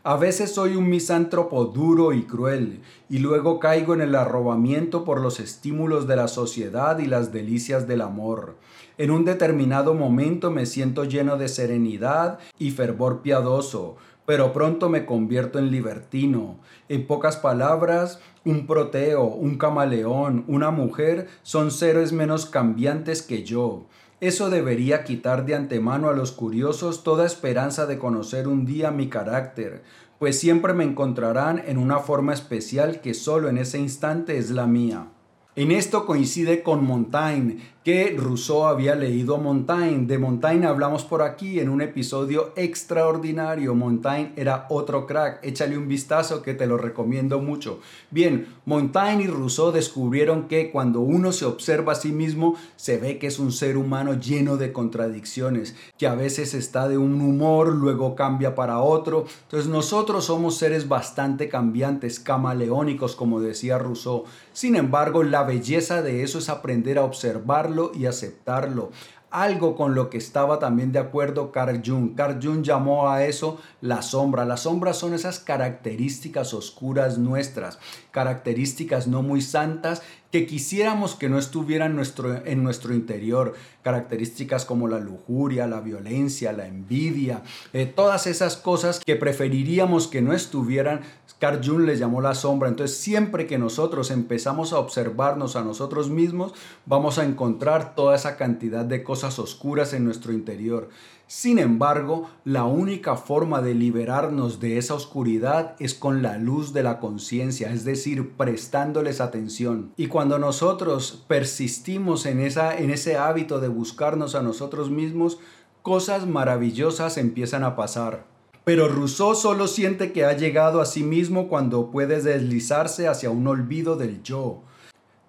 A 0.05 0.17
veces 0.17 0.53
soy 0.53 0.75
un 0.75 0.91
misántropo 0.91 1.65
duro 1.67 2.13
y 2.13 2.25
cruel, 2.25 2.81
y 3.09 3.19
luego 3.19 3.61
caigo 3.61 3.95
en 3.95 4.01
el 4.01 4.17
arrobamiento 4.17 5.05
por 5.05 5.21
los 5.21 5.39
estímulos 5.39 6.09
de 6.09 6.17
la 6.17 6.27
sociedad 6.27 6.99
y 6.99 7.07
las 7.07 7.33
delicias 7.33 7.87
del 7.87 8.01
amor. 8.01 8.57
En 8.99 9.13
un 9.13 9.25
determinado 9.25 9.95
momento 9.95 10.51
me 10.51 10.67
siento 10.67 11.05
lleno 11.05 11.37
de 11.37 11.49
serenidad 11.49 12.41
y 12.59 12.73
fervor 12.73 13.23
piadoso, 13.23 13.97
pero 14.33 14.55
pronto 14.55 14.89
me 14.89 15.05
convierto 15.05 15.59
en 15.59 15.71
libertino. 15.71 16.57
En 16.89 17.07
pocas 17.07 17.37
palabras, 17.37 18.19
un 18.47 18.67
proteo, 18.67 19.25
un 19.25 19.59
camaleón, 19.59 20.47
una 20.49 20.71
mujer 20.71 21.29
son 21.43 21.71
seres 21.71 22.15
menos 22.15 22.47
cambiantes 22.47 23.21
que 23.21 23.45
yo. 23.45 23.85
Eso 24.23 24.49
debería 24.49 25.05
quitar 25.05 25.45
de 25.45 25.55
antemano 25.55 26.09
a 26.09 26.15
los 26.15 26.33
curiosos 26.33 27.05
toda 27.05 27.27
esperanza 27.27 27.85
de 27.85 27.99
conocer 27.99 28.49
un 28.49 28.65
día 28.65 28.91
mi 28.91 29.11
carácter, 29.11 29.83
pues 30.19 30.41
siempre 30.41 30.73
me 30.73 30.85
encontrarán 30.85 31.63
en 31.67 31.77
una 31.77 31.99
forma 31.99 32.33
especial 32.33 33.03
que 33.03 33.13
solo 33.13 33.51
en 33.51 33.59
ese 33.59 33.81
instante 33.81 34.39
es 34.39 34.51
la 34.51 34.67
mía. 34.67 35.09
En 35.55 35.71
esto 35.71 36.07
coincide 36.07 36.63
con 36.63 36.83
Montaigne, 36.83 37.59
que 37.85 38.15
Rousseau 38.17 38.65
había 38.65 38.95
leído 38.95 39.37
Montaigne. 39.39 40.07
De 40.07 40.17
Montaigne 40.17 40.67
hablamos 40.67 41.05
por 41.05 41.21
aquí 41.21 41.59
en 41.59 41.69
un 41.69 41.83
episodio 41.83 42.53
extraordinario. 42.57 43.75
Montaigne 43.75 44.33
era 44.37 44.67
otro 44.71 45.07
crack. 45.07 45.45
Échale 45.45 45.77
un 45.77 45.89
vistazo 45.89 46.43
que 46.43 46.55
te 46.55 46.67
lo 46.67 46.79
recomiendo 46.79 47.41
mucho. 47.41 47.81
Bien, 48.11 48.47
Montaigne 48.65 49.25
y 49.25 49.27
Rousseau 49.27 49.73
descubrieron 49.73 50.47
que 50.47 50.71
cuando 50.71 51.01
uno 51.01 51.33
se 51.33 51.45
observa 51.45 51.93
a 51.93 51.97
sí 51.97 52.13
mismo, 52.13 52.57
se 52.77 52.99
ve 52.99 53.19
que 53.19 53.27
es 53.27 53.39
un 53.39 53.53
ser 53.53 53.77
humano 53.77 54.15
lleno 54.15 54.57
de 54.57 54.73
contradicciones, 54.73 55.75
que 55.99 56.07
a 56.07 56.15
veces 56.15 56.55
está 56.55 56.89
de 56.89 56.99
un 56.99 57.21
humor, 57.21 57.75
luego 57.75 58.15
cambia 58.15 58.55
para 58.55 58.79
otro. 58.79 59.27
Entonces 59.43 59.69
nosotros 59.69 60.27
somos 60.27 60.57
seres 60.57 60.89
bastante 60.89 61.49
cambiantes, 61.49 62.21
camaleónicos, 62.21 63.17
como 63.17 63.41
decía 63.41 63.77
Rousseau. 63.79 64.25
Sin 64.53 64.77
embargo, 64.77 65.25
la 65.43 65.49
belleza 65.49 66.03
de 66.03 66.23
eso 66.23 66.39
es 66.39 66.49
aprender 66.49 66.99
a 66.99 67.05
observarlo 67.05 67.91
y 67.97 68.07
aceptarlo. 68.07 68.93
Algo 69.33 69.75
con 69.75 69.97
lo 69.97 70.09
que 70.09 70.17
estaba 70.17 70.61
también 70.61 70.93
de 70.93 71.01
acuerdo 71.01 71.51
Carl 71.51 71.83
Jung. 71.85 72.15
Carl 72.15 72.39
Jung 72.41 72.63
llamó 72.63 73.09
a 73.09 73.25
eso 73.25 73.59
la 73.81 74.03
sombra. 74.03 74.45
Las 74.45 74.61
sombras 74.61 74.99
son 74.99 75.15
esas 75.15 75.41
características 75.41 76.55
oscuras 76.55 77.19
nuestras, 77.19 77.81
características 78.13 79.09
no 79.09 79.23
muy 79.23 79.41
santas 79.41 80.03
que 80.31 80.47
quisiéramos 80.47 81.17
que 81.17 81.29
no 81.29 81.41
estuvieran 81.41 81.97
nuestro, 81.97 82.47
en 82.47 82.63
nuestro 82.63 82.95
interior. 82.95 83.55
Características 83.83 84.65
como 84.65 84.89
la 84.89 84.99
lujuria, 84.99 85.67
la 85.67 85.81
violencia, 85.81 86.53
la 86.53 86.67
envidia, 86.67 87.43
eh, 87.73 87.87
todas 87.87 88.27
esas 88.27 88.57
cosas 88.57 89.01
que 89.05 89.17
preferiríamos 89.17 90.09
que 90.09 90.23
no 90.23 90.33
estuvieran. 90.33 91.01
Carl 91.39 91.61
Jung 91.65 91.87
les 91.87 91.99
llamó 91.99 92.21
la 92.21 92.35
sombra. 92.35 92.69
Entonces 92.69 92.97
siempre 92.97 93.47
que 93.47 93.59
nosotros 93.59 94.11
empezamos 94.11 94.73
a 94.73 94.79
observarnos 94.79 95.57
a 95.57 95.65
nosotros 95.65 96.09
mismos, 96.09 96.55
vamos 96.87 97.19
a 97.19 97.25
encontrar 97.25 97.95
toda 97.95 98.15
esa 98.15 98.37
cantidad 98.37 98.85
de 98.85 99.03
cosas 99.03 99.39
oscuras 99.39 99.93
en 99.93 100.05
nuestro 100.05 100.33
interior. 100.33 100.89
Sin 101.35 101.59
embargo, 101.59 102.29
la 102.45 102.65
única 102.65 103.17
forma 103.17 103.63
de 103.63 103.73
liberarnos 103.73 104.61
de 104.61 104.77
esa 104.77 104.93
oscuridad 104.93 105.77
es 105.79 105.95
con 105.95 106.21
la 106.21 106.37
luz 106.37 106.75
de 106.75 106.83
la 106.83 107.01
conciencia, 107.01 107.73
es 107.73 107.87
decir, 107.87 108.33
prestándoles 108.37 109.19
atención. 109.23 109.93
Y 109.97 110.09
cuando 110.09 110.39
nosotros 110.39 111.25
persistimos 111.29 112.27
en, 112.27 112.41
esa, 112.41 112.77
en 112.77 112.91
ese 112.91 113.17
hábito 113.17 113.61
de 113.61 113.69
buscarnos 113.73 114.35
a 114.35 114.43
nosotros 114.43 114.91
mismos, 114.91 115.39
cosas 115.83 116.27
maravillosas 116.27 117.19
empiezan 117.19 117.65
a 117.65 117.75
pasar. 117.75 118.25
Pero 118.65 118.87
Rousseau 118.87 119.35
solo 119.35 119.67
siente 119.67 120.13
que 120.13 120.25
ha 120.25 120.37
llegado 120.37 120.81
a 120.81 120.87
sí 120.87 121.03
mismo 121.03 121.49
cuando 121.49 121.91
puede 121.91 122.23
deslizarse 122.23 123.09
hacia 123.09 123.31
un 123.31 123.49
olvido 123.49 123.97
del 123.97 124.23
yo 124.23 124.63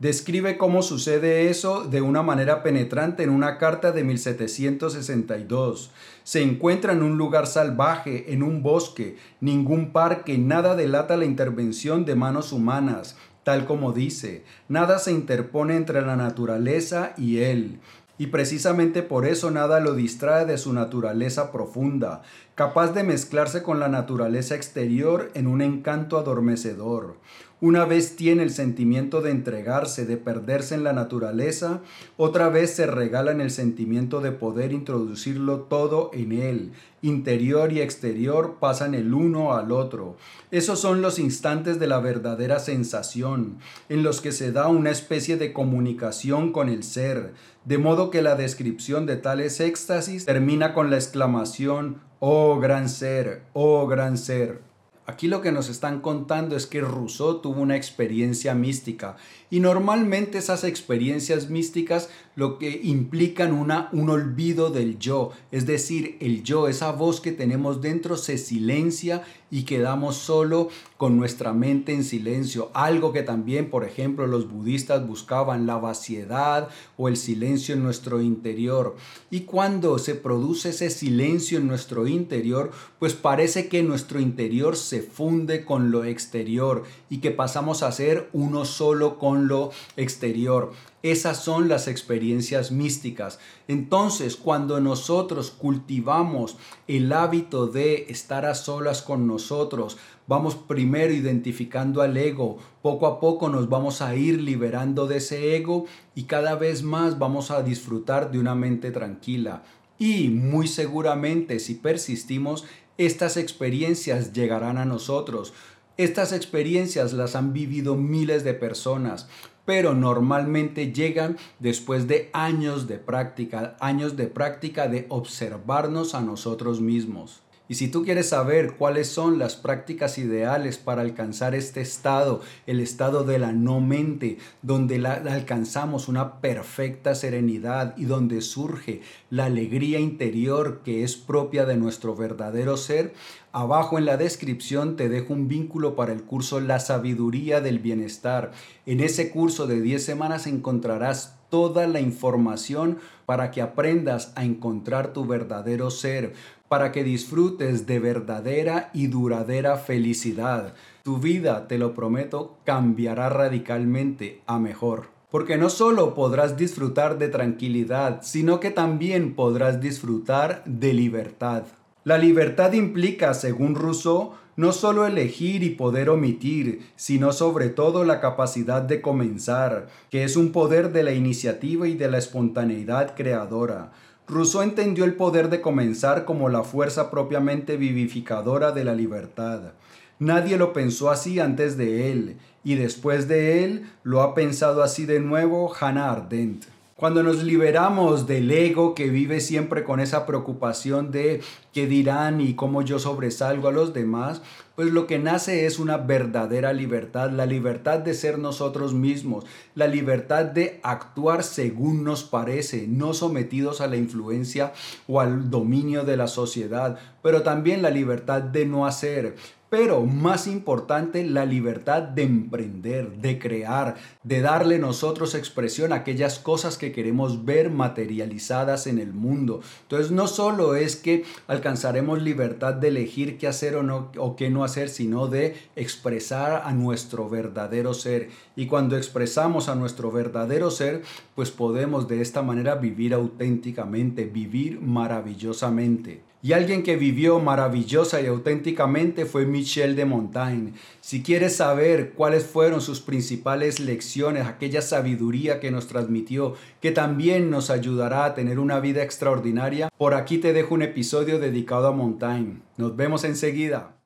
describe 0.03 0.57
cómo 0.57 0.81
sucede 0.81 1.49
eso 1.49 1.85
de 1.85 2.01
una 2.01 2.23
manera 2.23 2.61
penetrante 2.61 3.23
en 3.23 3.29
una 3.29 3.57
carta 3.57 3.93
de 3.93 4.03
1762. 4.03 5.91
Se 6.25 6.41
encuentra 6.41 6.91
en 6.91 7.03
un 7.03 7.17
lugar 7.17 7.47
salvaje, 7.47 8.33
en 8.33 8.43
un 8.43 8.61
bosque, 8.61 9.15
ningún 9.39 9.93
parque, 9.93 10.37
nada 10.37 10.75
delata 10.75 11.15
la 11.15 11.23
intervención 11.23 12.03
de 12.03 12.15
manos 12.15 12.51
humanas, 12.51 13.15
tal 13.43 13.65
como 13.65 13.93
dice, 13.93 14.43
nada 14.67 14.99
se 14.99 15.13
interpone 15.13 15.77
entre 15.77 16.01
la 16.01 16.17
naturaleza 16.17 17.13
y 17.17 17.37
él. 17.37 17.79
Y 18.17 18.27
precisamente 18.27 19.01
por 19.01 19.25
eso 19.25 19.49
nada 19.49 19.79
lo 19.79 19.95
distrae 19.95 20.45
de 20.45 20.57
su 20.57 20.71
naturaleza 20.71 21.51
profunda, 21.51 22.21
capaz 22.53 22.91
de 22.93 23.03
mezclarse 23.03 23.63
con 23.63 23.79
la 23.79 23.87
naturaleza 23.87 24.55
exterior 24.55 25.31
en 25.33 25.47
un 25.47 25.61
encanto 25.61 26.17
adormecedor. 26.17 27.17
Una 27.63 27.85
vez 27.85 28.17
tiene 28.17 28.43
el 28.43 28.49
sentimiento 28.49 29.21
de 29.21 29.31
entregarse, 29.31 30.05
de 30.05 30.17
perderse 30.17 30.75
en 30.75 30.83
la 30.83 30.91
naturaleza, 30.91 31.79
otra 32.17 32.49
vez 32.49 32.71
se 32.71 32.87
regala 32.87 33.31
en 33.31 33.39
el 33.39 33.51
sentimiento 33.51 34.19
de 34.19 34.33
poder 34.33 34.73
introducirlo 34.73 35.61
todo 35.61 36.11
en 36.13 36.33
él. 36.33 36.73
Interior 37.01 37.71
y 37.71 37.79
exterior 37.79 38.57
pasan 38.59 38.93
el 38.95 39.13
uno 39.13 39.53
al 39.53 39.71
otro. 39.71 40.17
Esos 40.51 40.81
son 40.81 41.01
los 41.01 41.19
instantes 41.19 41.79
de 41.79 41.87
la 41.87 42.01
verdadera 42.01 42.59
sensación, 42.59 43.59
en 43.87 44.03
los 44.03 44.19
que 44.19 44.33
se 44.33 44.51
da 44.51 44.67
una 44.67 44.91
especie 44.91 45.37
de 45.37 45.53
comunicación 45.53 46.51
con 46.51 46.67
el 46.67 46.83
ser, 46.83 47.33
de 47.63 47.77
modo 47.77 48.09
que 48.09 48.21
la 48.21 48.35
descripción 48.35 49.05
de 49.05 49.15
tales 49.15 49.61
éxtasis 49.61 50.25
termina 50.25 50.73
con 50.73 50.89
la 50.89 50.97
exclamación, 50.97 52.01
oh 52.19 52.59
gran 52.59 52.89
ser, 52.89 53.43
oh 53.53 53.87
gran 53.87 54.17
ser. 54.17 54.72
Aquí 55.05 55.27
lo 55.27 55.41
que 55.41 55.51
nos 55.51 55.67
están 55.67 55.99
contando 55.99 56.55
es 56.55 56.65
que 56.65 56.79
Rousseau 56.79 57.41
tuvo 57.41 57.61
una 57.61 57.75
experiencia 57.75 58.55
mística. 58.55 59.17
Y 59.49 59.59
normalmente 59.59 60.37
esas 60.37 60.63
experiencias 60.63 61.49
místicas 61.49 62.09
lo 62.35 62.57
que 62.57 62.81
implican 62.83 63.53
una, 63.53 63.89
un 63.91 64.09
olvido 64.09 64.69
del 64.69 64.99
yo. 64.99 65.31
Es 65.51 65.65
decir, 65.65 66.17
el 66.19 66.43
yo, 66.43 66.67
esa 66.67 66.91
voz 66.91 67.21
que 67.21 67.31
tenemos 67.31 67.81
dentro 67.81 68.17
se 68.17 68.37
silencia 68.37 69.23
y 69.51 69.63
quedamos 69.65 70.15
solo 70.15 70.69
con 70.97 71.15
nuestra 71.15 71.53
mente 71.53 71.93
en 71.93 72.03
silencio. 72.03 72.71
Algo 72.73 73.13
que 73.13 73.21
también, 73.21 73.69
por 73.69 73.83
ejemplo, 73.83 74.25
los 74.25 74.49
budistas 74.49 75.05
buscaban, 75.05 75.67
la 75.67 75.77
vaciedad 75.77 76.69
o 76.97 77.07
el 77.07 77.17
silencio 77.17 77.75
en 77.75 77.83
nuestro 77.83 78.19
interior. 78.19 78.95
Y 79.29 79.41
cuando 79.41 79.99
se 79.99 80.15
produce 80.15 80.69
ese 80.69 80.89
silencio 80.89 81.59
en 81.59 81.67
nuestro 81.67 82.07
interior, 82.07 82.71
pues 82.97 83.13
parece 83.13 83.67
que 83.67 83.83
nuestro 83.83 84.19
interior 84.19 84.75
se 84.75 85.03
funde 85.03 85.65
con 85.65 85.91
lo 85.91 86.03
exterior 86.03 86.83
y 87.09 87.19
que 87.19 87.29
pasamos 87.29 87.83
a 87.83 87.91
ser 87.91 88.29
uno 88.33 88.65
solo 88.65 89.19
con 89.19 89.47
lo 89.47 89.69
exterior. 89.97 90.71
Esas 91.03 91.43
son 91.43 91.67
las 91.67 91.89
experiencias 91.89 92.71
místicas. 92.71 93.37
Entonces, 93.67 94.37
cuando 94.37 94.79
nosotros 94.79 95.51
cultivamos 95.51 96.55
el 96.87 97.11
hábito 97.11 97.67
de 97.67 98.05
estar 98.07 98.45
a 98.45 98.55
solas 98.55 99.01
con 99.01 99.27
nosotros, 99.27 99.97
vamos 100.27 100.55
primero 100.55 101.11
identificando 101.11 102.01
al 102.01 102.15
ego, 102.15 102.57
poco 102.81 103.07
a 103.07 103.19
poco 103.19 103.49
nos 103.49 103.67
vamos 103.67 104.01
a 104.01 104.15
ir 104.15 104.41
liberando 104.41 105.05
de 105.05 105.17
ese 105.17 105.57
ego 105.57 105.87
y 106.15 106.23
cada 106.23 106.55
vez 106.55 106.83
más 106.83 107.19
vamos 107.19 107.51
a 107.51 107.63
disfrutar 107.63 108.31
de 108.31 108.39
una 108.39 108.55
mente 108.55 108.89
tranquila. 108.91 109.63
Y 109.99 110.29
muy 110.29 110.69
seguramente 110.69 111.59
si 111.59 111.75
persistimos, 111.75 112.63
estas 112.97 113.35
experiencias 113.35 114.31
llegarán 114.31 114.77
a 114.77 114.85
nosotros. 114.85 115.53
Estas 115.97 116.31
experiencias 116.31 117.11
las 117.11 117.35
han 117.35 117.51
vivido 117.51 117.95
miles 117.95 118.45
de 118.45 118.53
personas 118.53 119.27
pero 119.65 119.93
normalmente 119.93 120.91
llegan 120.91 121.37
después 121.59 122.07
de 122.07 122.29
años 122.33 122.87
de 122.87 122.97
práctica, 122.97 123.77
años 123.79 124.17
de 124.17 124.27
práctica 124.27 124.87
de 124.87 125.05
observarnos 125.09 126.15
a 126.15 126.21
nosotros 126.21 126.81
mismos. 126.81 127.42
Y 127.69 127.75
si 127.75 127.87
tú 127.87 128.03
quieres 128.03 128.29
saber 128.29 128.75
cuáles 128.75 129.07
son 129.07 129.39
las 129.39 129.55
prácticas 129.55 130.17
ideales 130.17 130.77
para 130.77 131.01
alcanzar 131.01 131.55
este 131.55 131.79
estado, 131.79 132.41
el 132.67 132.81
estado 132.81 133.23
de 133.23 133.39
la 133.39 133.53
no 133.53 133.79
mente, 133.79 134.37
donde 134.61 135.05
alcanzamos 135.07 136.09
una 136.09 136.41
perfecta 136.41 137.15
serenidad 137.15 137.95
y 137.97 138.03
donde 138.03 138.41
surge 138.41 139.01
la 139.29 139.45
alegría 139.45 139.99
interior 139.99 140.81
que 140.83 141.03
es 141.03 141.15
propia 141.15 141.65
de 141.65 141.77
nuestro 141.77 142.15
verdadero 142.15 142.75
ser, 142.75 143.13
abajo 143.53 143.97
en 143.97 144.05
la 144.05 144.17
descripción 144.17 144.97
te 144.97 145.07
dejo 145.07 145.33
un 145.33 145.47
vínculo 145.47 145.95
para 145.95 146.11
el 146.11 146.23
curso 146.23 146.59
La 146.59 146.81
sabiduría 146.81 147.61
del 147.61 147.79
bienestar. 147.79 148.51
En 148.85 148.99
ese 148.99 149.31
curso 149.31 149.67
de 149.67 149.79
10 149.79 150.03
semanas 150.03 150.47
encontrarás 150.47 151.37
toda 151.53 151.85
la 151.85 152.01
información 152.01 152.97
para 153.27 153.51
que 153.51 153.61
aprendas 153.61 154.33
a 154.35 154.43
encontrar 154.43 155.13
tu 155.13 155.25
verdadero 155.27 155.91
ser, 155.91 156.33
para 156.73 156.91
que 156.91 157.03
disfrutes 157.03 157.85
de 157.85 157.99
verdadera 157.99 158.89
y 158.95 159.05
duradera 159.05 159.77
felicidad. 159.77 160.73
Tu 161.03 161.19
vida, 161.19 161.67
te 161.67 161.77
lo 161.77 161.93
prometo, 161.93 162.57
cambiará 162.63 163.29
radicalmente 163.29 164.41
a 164.47 164.57
mejor. 164.57 165.09
Porque 165.29 165.55
no 165.55 165.69
solo 165.69 166.15
podrás 166.15 166.57
disfrutar 166.57 167.19
de 167.19 167.27
tranquilidad, 167.27 168.21
sino 168.23 168.59
que 168.59 168.71
también 168.71 169.35
podrás 169.35 169.81
disfrutar 169.81 170.63
de 170.65 170.93
libertad. 170.93 171.65
La 172.05 172.17
libertad 172.17 172.73
implica, 172.73 173.35
según 173.35 173.75
Rousseau, 173.75 174.31
no 174.55 174.71
solo 174.71 175.05
elegir 175.05 175.61
y 175.61 175.69
poder 175.69 176.09
omitir, 176.09 176.87
sino 176.95 177.33
sobre 177.33 177.69
todo 177.69 178.03
la 178.03 178.19
capacidad 178.19 178.81
de 178.81 178.99
comenzar, 178.99 179.89
que 180.09 180.23
es 180.23 180.35
un 180.35 180.51
poder 180.51 180.91
de 180.91 181.03
la 181.03 181.13
iniciativa 181.13 181.87
y 181.87 181.93
de 181.93 182.09
la 182.09 182.17
espontaneidad 182.17 183.13
creadora. 183.15 183.91
Rousseau 184.33 184.63
entendió 184.63 185.05
el 185.05 185.13
poder 185.13 185.49
de 185.49 185.61
comenzar 185.61 186.25
como 186.25 186.49
la 186.49 186.63
fuerza 186.63 187.11
propiamente 187.11 187.77
vivificadora 187.77 188.71
de 188.71 188.83
la 188.83 188.95
libertad. 188.95 189.73
Nadie 190.17 190.57
lo 190.57 190.73
pensó 190.73 191.11
así 191.11 191.39
antes 191.39 191.77
de 191.77 192.11
él, 192.11 192.37
y 192.63 192.75
después 192.75 193.27
de 193.27 193.63
él 193.63 193.91
lo 194.01 194.21
ha 194.21 194.33
pensado 194.33 194.81
así 194.81 195.05
de 195.05 195.19
nuevo 195.19 195.71
Hannah 195.79 196.11
Ardent. 196.11 196.65
Cuando 197.03 197.21
nos 197.21 197.43
liberamos 197.43 198.27
del 198.27 198.49
ego 198.49 198.95
que 198.95 199.09
vive 199.09 199.41
siempre 199.41 199.83
con 199.83 199.99
esa 199.99 200.25
preocupación 200.25 201.11
de 201.11 201.41
qué 201.73 201.85
dirán 201.85 202.39
y 202.39 202.53
cómo 202.53 202.81
yo 202.81 202.97
sobresalgo 202.97 203.67
a 203.67 203.73
los 203.73 203.93
demás, 203.93 204.41
pues 204.77 204.89
lo 204.89 205.05
que 205.05 205.19
nace 205.19 205.65
es 205.65 205.79
una 205.79 205.97
verdadera 205.97 206.71
libertad, 206.71 207.29
la 207.31 207.45
libertad 207.45 207.99
de 207.99 208.13
ser 208.13 208.39
nosotros 208.39 208.93
mismos, 208.93 209.43
la 209.75 209.87
libertad 209.87 210.45
de 210.45 210.79
actuar 210.81 211.43
según 211.43 212.05
nos 212.05 212.23
parece, 212.23 212.87
no 212.87 213.13
sometidos 213.13 213.81
a 213.81 213.87
la 213.87 213.97
influencia 213.97 214.71
o 215.05 215.19
al 215.19 215.49
dominio 215.49 216.05
de 216.05 216.15
la 216.15 216.27
sociedad, 216.27 216.97
pero 217.21 217.41
también 217.41 217.81
la 217.81 217.89
libertad 217.89 218.41
de 218.41 218.65
no 218.65 218.85
hacer, 218.85 219.35
pero 219.73 220.05
más 220.05 220.45
importante, 220.45 221.25
la 221.25 221.47
libertad 221.47 222.03
de 222.03 222.21
emprender, 222.21 223.09
de 223.13 223.39
crear, 223.39 223.95
de 224.21 224.39
darle 224.39 224.77
nosotros 224.77 225.33
expresión 225.33 225.91
a 225.91 225.95
aquellas 225.95 226.37
cosas 226.37 226.77
que 226.77 226.91
queremos 226.91 227.43
ver 227.43 227.71
materializadas 227.71 228.85
en 228.85 228.99
el 228.99 229.13
mundo. 229.13 229.61
Entonces 229.81 230.11
no 230.11 230.27
solo 230.27 230.75
es 230.75 230.95
que 230.95 231.23
alcanzaremos 231.47 232.21
libertad 232.21 232.75
de 232.75 232.89
elegir 232.89 233.39
qué 233.39 233.47
hacer 233.47 233.75
o, 233.75 233.81
no, 233.81 234.11
o 234.19 234.35
qué 234.35 234.51
no 234.51 234.63
hacer, 234.63 234.89
sino 234.89 235.25
de 235.25 235.55
expresar 235.75 236.61
a 236.65 236.71
nuestro 236.73 237.27
verdadero 237.27 237.95
ser. 237.95 238.29
Y 238.55 238.67
cuando 238.67 238.95
expresamos 238.95 239.69
a 239.69 239.75
nuestro 239.75 240.11
verdadero 240.11 240.69
ser, 240.69 241.01
pues 241.33 241.49
podemos 241.49 242.07
de 242.07 242.21
esta 242.21 242.43
manera 242.43 242.75
vivir 242.75 243.15
auténticamente, 243.15 244.25
vivir 244.25 244.79
maravillosamente. 244.81 246.32
Y 246.45 246.51
alguien 246.51 246.83
que 246.83 246.97
vivió 246.97 247.39
maravillosa 247.39 248.19
y 248.19 248.25
auténticamente 248.27 249.25
fue 249.25 249.45
Michel 249.45 249.95
de 249.95 250.03
Montaigne. 250.03 250.73
Si 250.99 251.23
quieres 251.23 251.55
saber 251.55 252.11
cuáles 252.11 252.43
fueron 252.43 252.81
sus 252.81 252.99
principales 252.99 253.79
lecciones, 253.79 254.45
aquella 254.45 254.81
sabiduría 254.81 255.61
que 255.61 255.71
nos 255.71 255.87
transmitió, 255.87 256.55
que 256.81 256.91
también 256.91 257.49
nos 257.49 257.69
ayudará 257.69 258.25
a 258.25 258.33
tener 258.35 258.59
una 258.59 258.81
vida 258.81 259.03
extraordinaria, 259.03 259.87
por 259.97 260.13
aquí 260.13 260.37
te 260.37 260.51
dejo 260.51 260.75
un 260.75 260.81
episodio 260.81 261.39
dedicado 261.39 261.87
a 261.87 261.93
Montaigne. 261.93 262.57
Nos 262.75 262.97
vemos 262.97 263.23
enseguida. 263.23 264.02